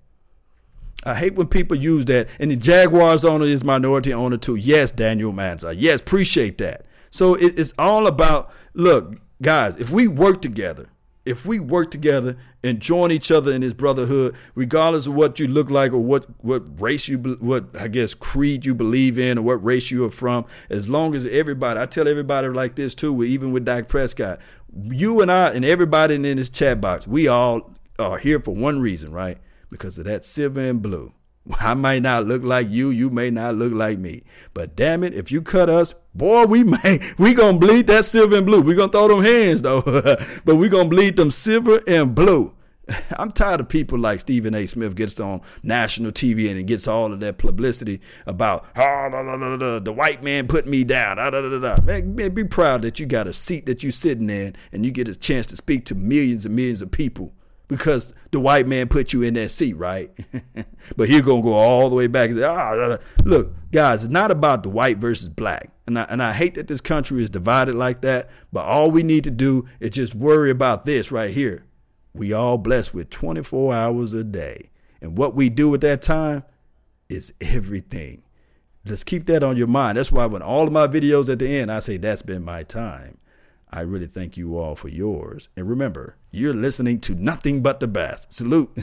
I 1.04 1.14
hate 1.14 1.34
when 1.34 1.48
people 1.48 1.76
use 1.76 2.06
that. 2.06 2.28
And 2.40 2.50
the 2.50 2.56
Jaguars 2.56 3.24
owner 3.24 3.46
is 3.46 3.62
minority 3.62 4.12
owner 4.12 4.38
too. 4.38 4.56
Yes, 4.56 4.90
Daniel 4.90 5.32
Manza. 5.32 5.74
Yes, 5.76 6.00
appreciate 6.00 6.58
that. 6.58 6.86
So 7.10 7.34
it, 7.34 7.58
it's 7.58 7.74
all 7.78 8.06
about 8.06 8.50
look 8.74 9.20
guys, 9.42 9.76
if 9.76 9.90
we 9.90 10.08
work 10.08 10.42
together, 10.42 10.88
if 11.26 11.44
we 11.44 11.58
work 11.58 11.90
together 11.90 12.36
and 12.62 12.80
join 12.80 13.10
each 13.10 13.30
other 13.30 13.52
in 13.52 13.60
this 13.60 13.74
brotherhood, 13.74 14.34
regardless 14.54 15.06
of 15.06 15.14
what 15.14 15.38
you 15.38 15.48
look 15.48 15.68
like 15.68 15.92
or 15.92 15.98
what, 15.98 16.26
what 16.42 16.80
race 16.80 17.08
you, 17.08 17.18
what 17.18 17.66
I 17.78 17.88
guess 17.88 18.14
creed 18.14 18.64
you 18.64 18.74
believe 18.74 19.18
in 19.18 19.36
or 19.36 19.42
what 19.42 19.64
race 19.64 19.90
you 19.90 20.04
are 20.04 20.10
from, 20.10 20.46
as 20.70 20.88
long 20.88 21.14
as 21.14 21.26
everybody, 21.26 21.80
I 21.80 21.86
tell 21.86 22.06
everybody 22.06 22.48
like 22.48 22.76
this 22.76 22.94
too, 22.94 23.24
even 23.24 23.52
with 23.52 23.64
Dak 23.64 23.88
Prescott, 23.88 24.38
you 24.84 25.20
and 25.20 25.30
I 25.30 25.50
and 25.50 25.64
everybody 25.64 26.14
in 26.14 26.22
this 26.22 26.48
chat 26.48 26.80
box, 26.80 27.06
we 27.06 27.26
all 27.26 27.72
are 27.98 28.18
here 28.18 28.38
for 28.38 28.54
one 28.54 28.80
reason, 28.80 29.10
right? 29.12 29.38
Because 29.68 29.98
of 29.98 30.04
that 30.04 30.24
silver 30.24 30.60
and 30.60 30.80
blue. 30.80 31.12
I 31.60 31.74
might 31.74 32.02
not 32.02 32.26
look 32.26 32.42
like 32.42 32.68
you, 32.70 32.90
you 32.90 33.10
may 33.10 33.30
not 33.30 33.54
look 33.54 33.72
like 33.72 33.98
me. 33.98 34.24
But 34.54 34.74
damn 34.74 35.04
it, 35.04 35.14
if 35.14 35.30
you 35.30 35.42
cut 35.42 35.70
us, 35.70 35.94
boy, 36.14 36.44
we 36.44 36.64
may 36.84 37.00
we 37.18 37.34
gonna 37.34 37.58
bleed 37.58 37.86
that 37.86 38.04
silver 38.04 38.36
and 38.36 38.46
blue. 38.46 38.60
We 38.60 38.74
gonna 38.74 38.92
throw 38.92 39.08
them 39.08 39.24
hands 39.24 39.62
though, 39.62 39.82
but 40.44 40.56
we 40.56 40.68
gonna 40.68 40.88
bleed 40.88 41.16
them 41.16 41.30
silver 41.30 41.80
and 41.86 42.14
blue. 42.14 42.52
I'm 43.18 43.32
tired 43.32 43.60
of 43.60 43.68
people 43.68 43.98
like 43.98 44.20
Stephen 44.20 44.54
A. 44.54 44.66
Smith 44.66 44.94
gets 44.94 45.18
on 45.18 45.40
national 45.62 46.12
TV 46.12 46.50
and 46.50 46.66
gets 46.66 46.86
all 46.86 47.12
of 47.12 47.20
that 47.20 47.38
publicity 47.38 48.00
about 48.26 48.66
oh, 48.76 49.08
da, 49.10 49.22
da, 49.22 49.56
da, 49.56 49.78
the 49.80 49.92
white 49.92 50.22
man 50.22 50.46
put 50.46 50.66
me 50.66 50.84
down. 50.84 51.16
Man, 51.84 52.14
man, 52.14 52.34
be 52.34 52.44
proud 52.44 52.82
that 52.82 53.00
you 53.00 53.06
got 53.06 53.26
a 53.26 53.32
seat 53.32 53.66
that 53.66 53.82
you're 53.82 53.92
sitting 53.92 54.30
in 54.30 54.54
and 54.72 54.84
you 54.84 54.90
get 54.90 55.08
a 55.08 55.14
chance 55.14 55.46
to 55.46 55.56
speak 55.56 55.84
to 55.86 55.94
millions 55.94 56.46
and 56.46 56.54
millions 56.54 56.82
of 56.82 56.90
people 56.90 57.32
because 57.68 58.12
the 58.30 58.40
white 58.40 58.66
man 58.66 58.88
put 58.88 59.12
you 59.12 59.22
in 59.22 59.34
that 59.34 59.50
seat, 59.50 59.74
right? 59.74 60.10
but 60.96 61.08
you're 61.08 61.22
gonna 61.22 61.42
go 61.42 61.54
all 61.54 61.88
the 61.88 61.96
way 61.96 62.06
back 62.06 62.30
and 62.30 62.38
say, 62.38 62.44
ah, 62.44 62.98
look, 63.24 63.52
guys, 63.72 64.04
it's 64.04 64.12
not 64.12 64.30
about 64.30 64.62
the 64.62 64.68
white 64.68 64.98
versus 64.98 65.28
black. 65.28 65.70
And 65.86 65.98
I, 65.98 66.02
and 66.04 66.22
I 66.22 66.32
hate 66.32 66.54
that 66.54 66.68
this 66.68 66.80
country 66.80 67.22
is 67.22 67.30
divided 67.30 67.74
like 67.74 68.00
that, 68.02 68.30
but 68.52 68.64
all 68.64 68.90
we 68.90 69.02
need 69.02 69.24
to 69.24 69.30
do 69.30 69.66
is 69.80 69.90
just 69.90 70.14
worry 70.14 70.50
about 70.50 70.84
this 70.84 71.10
right 71.10 71.30
here. 71.30 71.64
We 72.14 72.32
all 72.32 72.58
blessed 72.58 72.94
with 72.94 73.10
24 73.10 73.74
hours 73.74 74.12
a 74.12 74.24
day. 74.24 74.70
And 75.00 75.16
what 75.16 75.34
we 75.34 75.48
do 75.50 75.74
at 75.74 75.82
that 75.82 76.02
time 76.02 76.44
is 77.08 77.32
everything. 77.40 78.22
Let's 78.84 79.04
keep 79.04 79.26
that 79.26 79.42
on 79.42 79.56
your 79.56 79.66
mind. 79.66 79.98
That's 79.98 80.12
why 80.12 80.26
when 80.26 80.42
all 80.42 80.66
of 80.66 80.72
my 80.72 80.86
videos 80.86 81.28
at 81.28 81.40
the 81.40 81.48
end, 81.48 81.70
I 81.70 81.80
say, 81.80 81.96
that's 81.96 82.22
been 82.22 82.44
my 82.44 82.62
time. 82.62 83.18
I 83.76 83.82
really 83.82 84.06
thank 84.06 84.38
you 84.38 84.56
all 84.58 84.74
for 84.74 84.88
yours. 84.88 85.50
And 85.54 85.68
remember, 85.68 86.16
you're 86.30 86.54
listening 86.54 86.98
to 87.00 87.14
nothing 87.14 87.60
but 87.60 87.78
the 87.78 87.86
best. 87.86 88.32
Salute. 88.32 88.74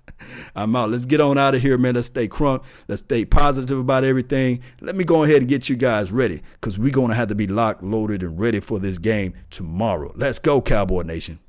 I'm 0.56 0.74
out. 0.74 0.88
Let's 0.88 1.04
get 1.04 1.20
on 1.20 1.36
out 1.36 1.54
of 1.54 1.60
here, 1.60 1.76
man. 1.76 1.96
Let's 1.96 2.06
stay 2.06 2.28
crunk. 2.28 2.64
Let's 2.88 3.02
stay 3.02 3.26
positive 3.26 3.78
about 3.78 4.04
everything. 4.04 4.62
Let 4.80 4.96
me 4.96 5.04
go 5.04 5.22
ahead 5.22 5.42
and 5.42 5.48
get 5.50 5.68
you 5.68 5.76
guys 5.76 6.10
ready 6.10 6.40
because 6.54 6.78
we're 6.78 6.92
going 6.92 7.10
to 7.10 7.14
have 7.14 7.28
to 7.28 7.34
be 7.34 7.46
locked, 7.46 7.82
loaded, 7.82 8.22
and 8.22 8.40
ready 8.40 8.60
for 8.60 8.78
this 8.78 8.96
game 8.96 9.34
tomorrow. 9.50 10.14
Let's 10.16 10.38
go, 10.38 10.62
Cowboy 10.62 11.02
Nation. 11.02 11.40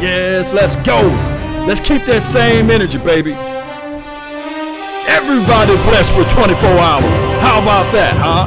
Yes, 0.00 0.52
let's 0.52 0.76
go. 0.86 1.00
Let's 1.66 1.80
keep 1.80 2.04
that 2.04 2.22
same 2.22 2.70
energy, 2.70 2.98
baby. 2.98 3.32
Everybody 5.08 5.74
blessed 5.88 6.16
with 6.16 6.30
24 6.30 6.68
hours. 6.78 7.04
How 7.42 7.60
about 7.60 7.90
that, 7.92 8.14
huh? 8.14 8.46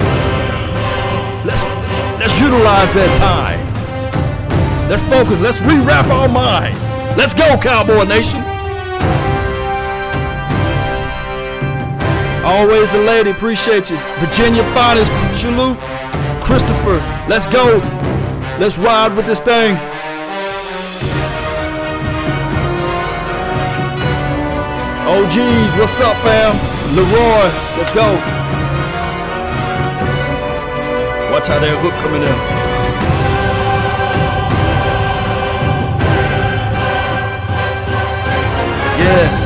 Let's 1.46 1.64
let's 2.20 2.40
utilize 2.40 2.92
that 2.94 3.12
time. 3.18 3.60
Let's 4.90 5.04
focus. 5.04 5.40
Let's 5.42 5.58
rewrap 5.60 6.08
our 6.10 6.30
mind. 6.30 6.76
Let's 7.18 7.34
go, 7.34 7.58
Cowboy 7.58 8.04
Nation. 8.06 8.40
Always 12.46 12.94
a 12.94 13.00
lady. 13.00 13.32
Appreciate 13.32 13.90
you. 13.90 13.98
Virginia 14.20 14.64
Finest, 14.76 15.12
Chalou, 15.34 15.76
Christopher. 16.44 17.00
Let's 17.28 17.48
go. 17.48 17.80
Let's 18.60 18.78
ride 18.78 19.16
with 19.16 19.26
this 19.26 19.40
thing. 19.40 19.76
Oh 25.08 25.22
geez, 25.30 25.72
what's 25.80 26.02
up, 26.02 26.18
fam? 26.24 26.56
Leroy, 26.96 27.48
let's 27.78 27.94
go. 27.94 28.16
Watch 31.32 31.48
how 31.48 31.60
that 31.60 31.78
hook 31.80 31.94
coming 32.02 32.24
in. 32.24 32.36
Yes. 38.98 39.45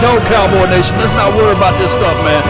Go, 0.00 0.18
Cowboy 0.26 0.66
Nation. 0.70 0.96
Let's 0.96 1.12
not 1.12 1.36
worry 1.36 1.54
about 1.54 1.78
this 1.78 1.90
stuff, 1.90 2.16
man. 2.24 2.42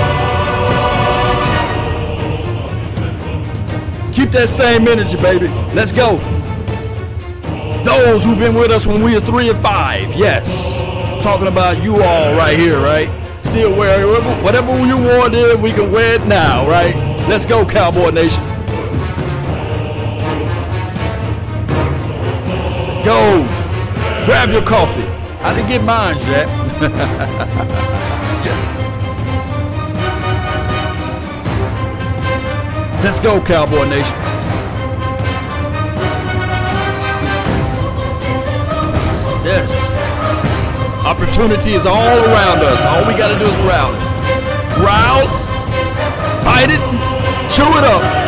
Keep 4.13 4.31
that 4.33 4.49
same 4.49 4.87
energy, 4.87 5.17
baby. 5.17 5.49
Let's 5.75 5.93
go. 5.93 6.17
Those 7.85 8.25
who've 8.25 8.39
been 8.39 8.55
with 8.55 8.71
us 8.71 8.87
when 8.87 9.03
we 9.03 9.15
were 9.15 9.21
three 9.21 9.51
and 9.51 9.59
five, 9.61 10.13
yes. 10.15 10.77
Talking 11.23 11.49
about 11.49 11.83
you 11.83 11.95
all 12.03 12.37
right 12.37 12.57
here, 12.57 12.79
right? 12.79 13.09
Still 13.47 13.77
wear 13.77 14.07
whatever 14.43 14.79
you 14.87 14.97
wore 14.97 15.29
then, 15.29 15.61
we 15.61 15.73
can 15.73 15.91
wear 15.91 16.15
it 16.15 16.27
now, 16.27 16.69
right? 16.69 16.95
Let's 17.29 17.45
go, 17.45 17.65
Cowboy 17.65 18.11
Nation. 18.11 18.43
Let's 22.87 23.05
go. 23.05 23.45
Grab 24.27 24.51
your 24.51 24.63
coffee. 24.63 25.09
I 25.43 25.55
didn't 25.55 25.69
get 25.69 25.83
mine 25.83 26.19
yet 26.19 26.60
yes. 26.81 28.57
Let's 33.05 33.21
go, 33.21 33.39
Cowboy 33.41 33.85
Nation. 33.85 34.17
Yes. 39.45 39.71
Opportunity 41.05 41.75
is 41.75 41.85
all 41.85 41.95
around 41.97 42.61
us. 42.63 42.83
All 42.87 43.07
we 43.07 43.13
got 43.13 43.29
to 43.29 43.39
do 43.39 43.45
is 43.45 43.57
growl 43.59 43.93
it. 43.93 44.01
Growl, 44.77 45.27
bite 46.45 46.71
it, 46.71 46.81
chew 47.51 47.69
it 47.77 47.85
up. 47.85 48.20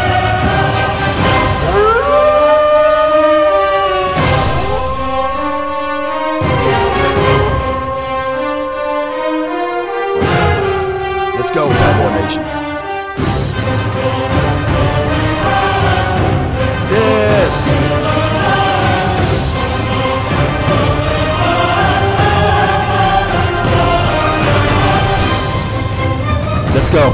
Go. 26.92 27.08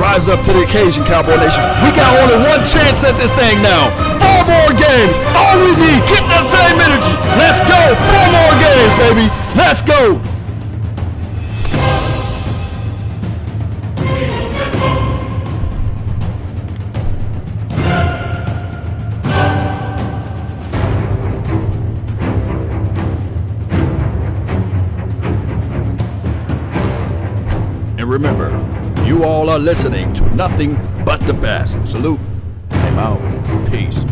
Rise 0.00 0.28
up 0.28 0.40
to 0.44 0.52
the 0.52 0.62
occasion, 0.64 1.04
Cowboy 1.04 1.36
Nation. 1.36 1.60
We 1.84 1.92
got 1.92 2.08
only 2.22 2.40
one 2.48 2.64
chance 2.64 3.04
at 3.04 3.14
this 3.20 3.30
thing 3.36 3.60
now. 3.60 3.92
Four 4.16 4.42
more 4.48 4.72
games. 4.72 5.14
All 5.36 5.60
we 5.60 5.76
need. 5.76 6.00
Get 6.08 6.24
that 6.32 6.48
same 6.48 6.80
energy. 6.80 7.14
Let's 7.36 7.60
go. 7.68 7.80
Four 8.08 8.26
more 8.32 8.54
games, 8.62 8.92
baby. 9.04 9.26
Let's 9.54 9.82
go. 9.82 10.27
Are 29.58 29.60
listening 29.60 30.12
to 30.12 30.24
nothing 30.36 30.74
but 31.04 31.20
the 31.22 31.32
best. 31.32 31.76
Salute. 31.84 32.20
I'm 32.70 32.98
out. 32.98 33.20
Peace. 33.72 34.04